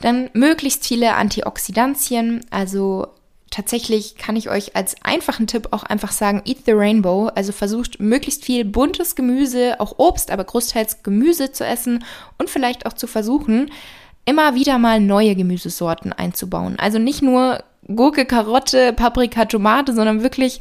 Dann 0.01 0.29
möglichst 0.33 0.85
viele 0.85 1.15
Antioxidantien, 1.15 2.45
also 2.49 3.07
tatsächlich 3.53 4.15
kann 4.15 4.35
ich 4.35 4.49
euch 4.49 4.75
als 4.75 4.95
einfachen 5.03 5.45
Tipp 5.45 5.67
auch 5.71 5.83
einfach 5.83 6.11
sagen, 6.11 6.41
eat 6.45 6.65
the 6.65 6.71
rainbow. 6.71 7.29
Also 7.35 7.51
versucht 7.51 7.99
möglichst 7.99 8.43
viel 8.43 8.65
buntes 8.65 9.15
Gemüse, 9.15 9.79
auch 9.79 9.99
Obst, 9.99 10.31
aber 10.31 10.43
großteils 10.43 11.03
Gemüse 11.03 11.51
zu 11.51 11.63
essen 11.63 12.03
und 12.39 12.49
vielleicht 12.49 12.87
auch 12.87 12.93
zu 12.93 13.05
versuchen, 13.05 13.69
immer 14.25 14.55
wieder 14.55 14.79
mal 14.79 14.99
neue 14.99 15.35
Gemüsesorten 15.35 16.13
einzubauen. 16.13 16.79
Also 16.79 16.97
nicht 16.97 17.21
nur 17.21 17.63
Gurke, 17.87 18.25
Karotte, 18.25 18.91
Paprika, 18.91 19.45
Tomate, 19.45 19.93
sondern 19.93 20.23
wirklich 20.23 20.59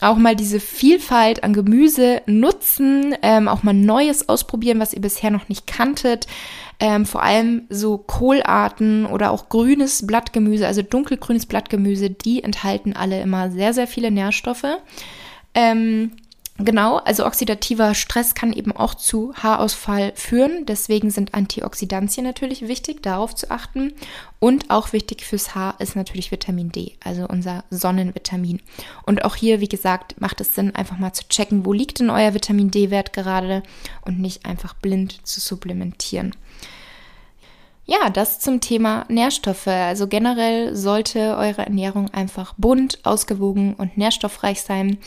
auch 0.00 0.16
mal 0.16 0.34
diese 0.34 0.58
Vielfalt 0.58 1.44
an 1.44 1.52
Gemüse 1.52 2.22
nutzen, 2.26 3.14
ähm, 3.22 3.46
auch 3.46 3.62
mal 3.62 3.74
Neues 3.74 4.28
ausprobieren, 4.28 4.80
was 4.80 4.94
ihr 4.94 5.00
bisher 5.00 5.30
noch 5.30 5.48
nicht 5.48 5.68
kanntet. 5.68 6.26
Ähm, 6.84 7.06
vor 7.06 7.22
allem 7.22 7.62
so 7.68 7.96
Kohlarten 7.96 9.06
oder 9.06 9.30
auch 9.30 9.48
grünes 9.48 10.04
Blattgemüse, 10.04 10.66
also 10.66 10.82
dunkelgrünes 10.82 11.46
Blattgemüse, 11.46 12.10
die 12.10 12.42
enthalten 12.42 12.96
alle 12.96 13.20
immer 13.22 13.52
sehr, 13.52 13.72
sehr 13.72 13.86
viele 13.86 14.10
Nährstoffe. 14.10 14.66
Ähm, 15.54 16.10
Genau, 16.58 16.98
also 16.98 17.24
oxidativer 17.24 17.94
Stress 17.94 18.34
kann 18.34 18.52
eben 18.52 18.72
auch 18.72 18.94
zu 18.94 19.34
Haarausfall 19.34 20.12
führen. 20.14 20.66
Deswegen 20.66 21.10
sind 21.10 21.34
Antioxidantien 21.34 22.24
natürlich 22.26 22.68
wichtig, 22.68 23.02
darauf 23.02 23.34
zu 23.34 23.50
achten. 23.50 23.94
Und 24.38 24.70
auch 24.70 24.92
wichtig 24.92 25.24
fürs 25.24 25.54
Haar 25.54 25.76
ist 25.80 25.96
natürlich 25.96 26.30
Vitamin 26.30 26.70
D, 26.70 26.92
also 27.02 27.26
unser 27.26 27.64
Sonnenvitamin. 27.70 28.60
Und 29.06 29.24
auch 29.24 29.34
hier, 29.34 29.60
wie 29.60 29.68
gesagt, 29.68 30.20
macht 30.20 30.40
es 30.40 30.54
Sinn, 30.54 30.76
einfach 30.76 30.98
mal 30.98 31.14
zu 31.14 31.26
checken, 31.26 31.64
wo 31.64 31.72
liegt 31.72 32.00
denn 32.00 32.10
euer 32.10 32.34
Vitamin 32.34 32.70
D-Wert 32.70 33.12
gerade 33.14 33.62
und 34.02 34.20
nicht 34.20 34.44
einfach 34.44 34.74
blind 34.74 35.26
zu 35.26 35.40
supplementieren. 35.40 36.36
Ja, 37.84 38.10
das 38.10 38.38
zum 38.38 38.60
Thema 38.60 39.04
Nährstoffe. 39.08 39.66
Also 39.66 40.06
generell 40.06 40.76
sollte 40.76 41.36
eure 41.36 41.62
Ernährung 41.62 42.10
einfach 42.10 42.54
bunt, 42.56 43.00
ausgewogen 43.02 43.74
und 43.74 43.96
nährstoffreich 43.96 44.62
sein. 44.62 44.98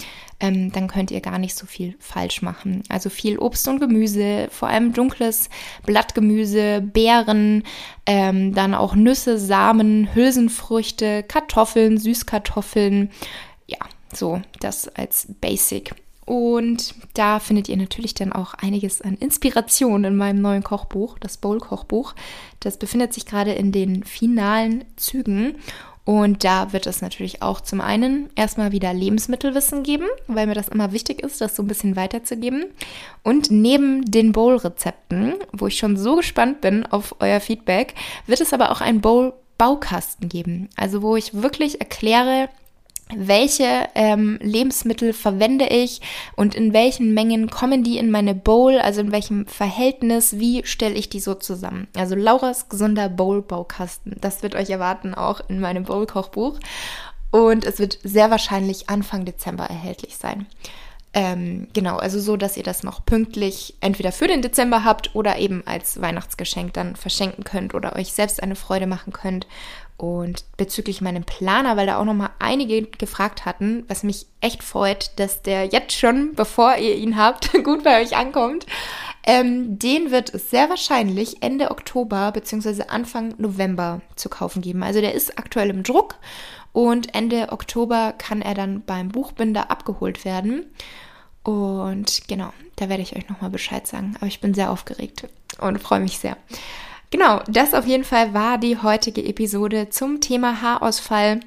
Ähm, 0.41 0.73
dann 0.73 0.89
könnt 0.89 1.09
ihr 1.09 1.21
gar 1.21 1.39
nicht 1.39 1.55
so 1.55 1.65
viel 1.65 1.95
falsch 1.99 2.41
machen. 2.41 2.83
Also 2.89 3.09
viel 3.09 3.39
Obst 3.39 3.65
und 3.69 3.79
Gemüse, 3.79 4.49
vor 4.51 4.67
allem 4.67 4.91
dunkles 4.91 5.49
Blattgemüse, 5.85 6.81
Beeren, 6.81 7.63
ähm, 8.05 8.53
dann 8.53 8.73
auch 8.73 8.93
Nüsse, 8.93 9.39
Samen, 9.39 10.13
Hülsenfrüchte, 10.13 11.23
Kartoffeln, 11.23 11.97
Süßkartoffeln. 11.97 13.09
Ja, 13.67 13.79
so 14.13 14.41
das 14.59 14.89
als 14.89 15.27
Basic. 15.39 15.95
Und 16.25 16.95
da 17.13 17.39
findet 17.39 17.69
ihr 17.69 17.77
natürlich 17.77 18.15
dann 18.15 18.33
auch 18.33 18.55
einiges 18.55 19.01
an 19.01 19.15
Inspiration 19.15 20.03
in 20.03 20.15
meinem 20.15 20.41
neuen 20.41 20.63
Kochbuch, 20.63 21.19
das 21.19 21.37
Bowl-Kochbuch. 21.37 22.15
Das 22.59 22.77
befindet 22.77 23.13
sich 23.13 23.27
gerade 23.27 23.53
in 23.53 23.71
den 23.71 24.03
finalen 24.03 24.85
Zügen. 24.95 25.55
Und 26.03 26.43
da 26.43 26.71
wird 26.71 26.85
es 26.85 27.01
natürlich 27.01 27.41
auch 27.41 27.61
zum 27.61 27.81
einen 27.81 28.29
erstmal 28.35 28.71
wieder 28.71 28.93
Lebensmittelwissen 28.93 29.81
geben, 29.81 30.05
weil 30.27 30.45
mir 30.45 30.53
das 30.53 30.67
immer 30.67 30.91
wichtig 30.91 31.21
ist, 31.23 31.41
das 31.41 31.55
so 31.55 31.63
ein 31.63 31.67
bisschen 31.67 31.95
weiterzugeben. 31.95 32.65
Und 33.23 33.49
neben 33.49 34.05
den 34.05 34.31
Bowl-Rezepten, 34.31 35.33
wo 35.51 35.65
ich 35.65 35.77
schon 35.77 35.97
so 35.97 36.15
gespannt 36.15 36.61
bin 36.61 36.85
auf 36.85 37.15
euer 37.19 37.39
Feedback, 37.39 37.95
wird 38.27 38.39
es 38.39 38.53
aber 38.53 38.71
auch 38.71 38.81
einen 38.81 39.01
Bowl-Baukasten 39.01 40.29
geben. 40.29 40.69
Also 40.75 41.01
wo 41.01 41.15
ich 41.15 41.33
wirklich 41.33 41.81
erkläre, 41.81 42.49
welche 43.13 43.87
ähm, 43.93 44.39
Lebensmittel 44.41 45.13
verwende 45.13 45.67
ich 45.67 46.01
und 46.35 46.55
in 46.55 46.73
welchen 46.73 47.13
Mengen 47.13 47.49
kommen 47.49 47.83
die 47.83 47.97
in 47.97 48.09
meine 48.09 48.33
Bowl, 48.33 48.79
also 48.79 49.01
in 49.01 49.11
welchem 49.11 49.45
Verhältnis, 49.45 50.39
wie 50.39 50.65
stelle 50.65 50.95
ich 50.95 51.09
die 51.09 51.19
so 51.19 51.35
zusammen. 51.35 51.87
Also 51.95 52.15
Lauras 52.15 52.67
gesunder 52.67 53.09
Bowl-Baukasten, 53.09 54.15
das 54.19 54.41
wird 54.41 54.55
euch 54.55 54.71
erwarten 54.71 55.13
auch 55.13 55.41
in 55.47 55.59
meinem 55.59 55.83
Bowl-Kochbuch 55.83 56.59
und 57.29 57.63
es 57.63 57.77
wird 57.77 57.99
sehr 58.03 58.31
wahrscheinlich 58.31 58.89
Anfang 58.89 59.25
Dezember 59.25 59.65
erhältlich 59.65 60.17
sein. 60.17 60.47
Ähm, 61.13 61.67
genau, 61.73 61.95
also 61.95 62.19
so, 62.19 62.35
dass 62.35 62.57
ihr 62.57 62.63
das 62.63 62.83
noch 62.83 63.05
pünktlich 63.05 63.75
entweder 63.79 64.11
für 64.11 64.27
den 64.27 64.41
Dezember 64.41 64.83
habt 64.83 65.15
oder 65.15 65.37
eben 65.39 65.63
als 65.65 66.01
Weihnachtsgeschenk 66.01 66.73
dann 66.73 66.97
verschenken 66.97 67.45
könnt 67.45 67.73
oder 67.73 67.95
euch 67.95 68.11
selbst 68.11 68.43
eine 68.43 68.57
Freude 68.57 68.85
machen 68.85 69.13
könnt 69.13 69.47
und 69.97 70.43
bezüglich 70.57 71.01
meinem 71.01 71.23
Planer, 71.23 71.77
weil 71.77 71.87
da 71.87 71.99
auch 71.99 72.05
noch 72.05 72.13
mal 72.13 72.31
einige 72.39 72.83
gefragt 72.83 73.45
hatten, 73.45 73.85
was 73.87 74.03
mich 74.03 74.27
echt 74.41 74.63
freut, 74.63 75.11
dass 75.17 75.41
der 75.41 75.65
jetzt 75.65 75.93
schon, 75.93 76.33
bevor 76.35 76.75
ihr 76.75 76.95
ihn 76.95 77.17
habt, 77.17 77.51
gut 77.63 77.83
bei 77.83 78.01
euch 78.01 78.15
ankommt. 78.15 78.65
Ähm, 79.25 79.79
den 79.79 80.11
wird 80.11 80.33
es 80.33 80.49
sehr 80.51 80.69
wahrscheinlich 80.69 81.41
Ende 81.41 81.71
Oktober 81.71 82.31
bzw. 82.31 82.83
Anfang 82.89 83.33
November 83.37 84.01
zu 84.15 84.29
kaufen 84.29 84.61
geben. 84.61 84.83
Also 84.83 85.01
der 85.01 85.13
ist 85.13 85.39
aktuell 85.39 85.69
im 85.69 85.83
Druck 85.83 86.15
und 86.73 87.15
Ende 87.15 87.51
Oktober 87.51 88.13
kann 88.17 88.41
er 88.41 88.53
dann 88.53 88.83
beim 88.83 89.09
Buchbinder 89.09 89.71
abgeholt 89.71 90.25
werden. 90.25 90.65
Und 91.41 92.27
genau, 92.27 92.51
da 92.75 92.89
werde 92.89 93.03
ich 93.03 93.15
euch 93.15 93.29
nochmal 93.29 93.49
Bescheid 93.49 93.87
sagen. 93.87 94.15
Aber 94.17 94.27
ich 94.27 94.41
bin 94.41 94.53
sehr 94.53 94.71
aufgeregt 94.71 95.27
und 95.59 95.79
freue 95.79 96.01
mich 96.01 96.19
sehr. 96.19 96.37
Genau, 97.17 97.39
das 97.47 97.73
auf 97.73 97.85
jeden 97.85 98.03
Fall 98.03 98.33
war 98.33 98.57
die 98.57 98.77
heutige 98.77 99.23
Episode 99.23 99.89
zum 99.89 100.19
Thema 100.19 100.61
Haarausfall. 100.61 101.39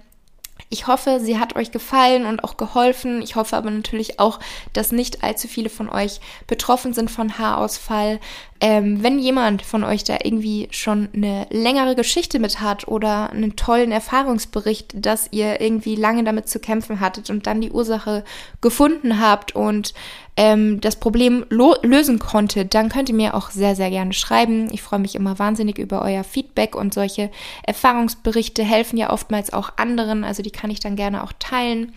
Ich 0.70 0.86
hoffe, 0.86 1.20
sie 1.20 1.38
hat 1.38 1.56
euch 1.56 1.72
gefallen 1.72 2.24
und 2.24 2.42
auch 2.42 2.56
geholfen. 2.56 3.20
Ich 3.20 3.36
hoffe 3.36 3.54
aber 3.54 3.70
natürlich 3.70 4.18
auch, 4.18 4.40
dass 4.72 4.92
nicht 4.92 5.22
allzu 5.22 5.46
viele 5.46 5.68
von 5.68 5.90
euch 5.90 6.20
betroffen 6.46 6.94
sind 6.94 7.10
von 7.10 7.36
Haarausfall. 7.38 8.18
Ähm, 8.60 9.02
wenn 9.04 9.20
jemand 9.20 9.62
von 9.62 9.84
euch 9.84 10.02
da 10.02 10.18
irgendwie 10.22 10.68
schon 10.72 11.08
eine 11.14 11.46
längere 11.50 11.94
Geschichte 11.94 12.40
mit 12.40 12.60
hat 12.60 12.88
oder 12.88 13.30
einen 13.30 13.54
tollen 13.54 13.92
Erfahrungsbericht, 13.92 14.94
dass 14.94 15.28
ihr 15.30 15.60
irgendwie 15.60 15.94
lange 15.94 16.24
damit 16.24 16.48
zu 16.48 16.58
kämpfen 16.58 16.98
hattet 16.98 17.30
und 17.30 17.46
dann 17.46 17.60
die 17.60 17.70
Ursache 17.70 18.24
gefunden 18.60 19.20
habt 19.20 19.54
und 19.54 19.94
ähm, 20.36 20.80
das 20.80 20.96
Problem 20.96 21.44
lösen 21.50 22.18
konnte, 22.18 22.64
dann 22.64 22.88
könnt 22.88 23.08
ihr 23.08 23.14
mir 23.14 23.34
auch 23.34 23.50
sehr, 23.50 23.74
sehr 23.74 23.90
gerne 23.90 24.12
schreiben. 24.12 24.68
Ich 24.72 24.82
freue 24.82 25.00
mich 25.00 25.14
immer 25.16 25.38
wahnsinnig 25.38 25.78
über 25.78 26.02
euer 26.02 26.22
Feedback 26.22 26.76
und 26.76 26.94
solche 26.94 27.30
Erfahrungsberichte 27.64 28.62
helfen 28.62 28.96
ja 28.96 29.10
oftmals 29.10 29.52
auch 29.52 29.70
anderen. 29.76 30.24
Also 30.24 30.42
die 30.42 30.52
kann 30.52 30.70
ich 30.70 30.80
dann 30.80 30.94
gerne 30.94 31.24
auch 31.24 31.32
teilen. 31.40 31.92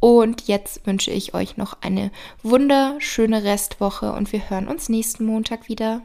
Und 0.00 0.46
jetzt 0.46 0.86
wünsche 0.86 1.10
ich 1.10 1.34
euch 1.34 1.56
noch 1.56 1.78
eine 1.80 2.10
wunderschöne 2.42 3.42
Restwoche 3.42 4.12
und 4.12 4.32
wir 4.32 4.48
hören 4.48 4.68
uns 4.68 4.88
nächsten 4.88 5.24
Montag 5.24 5.68
wieder. 5.68 6.02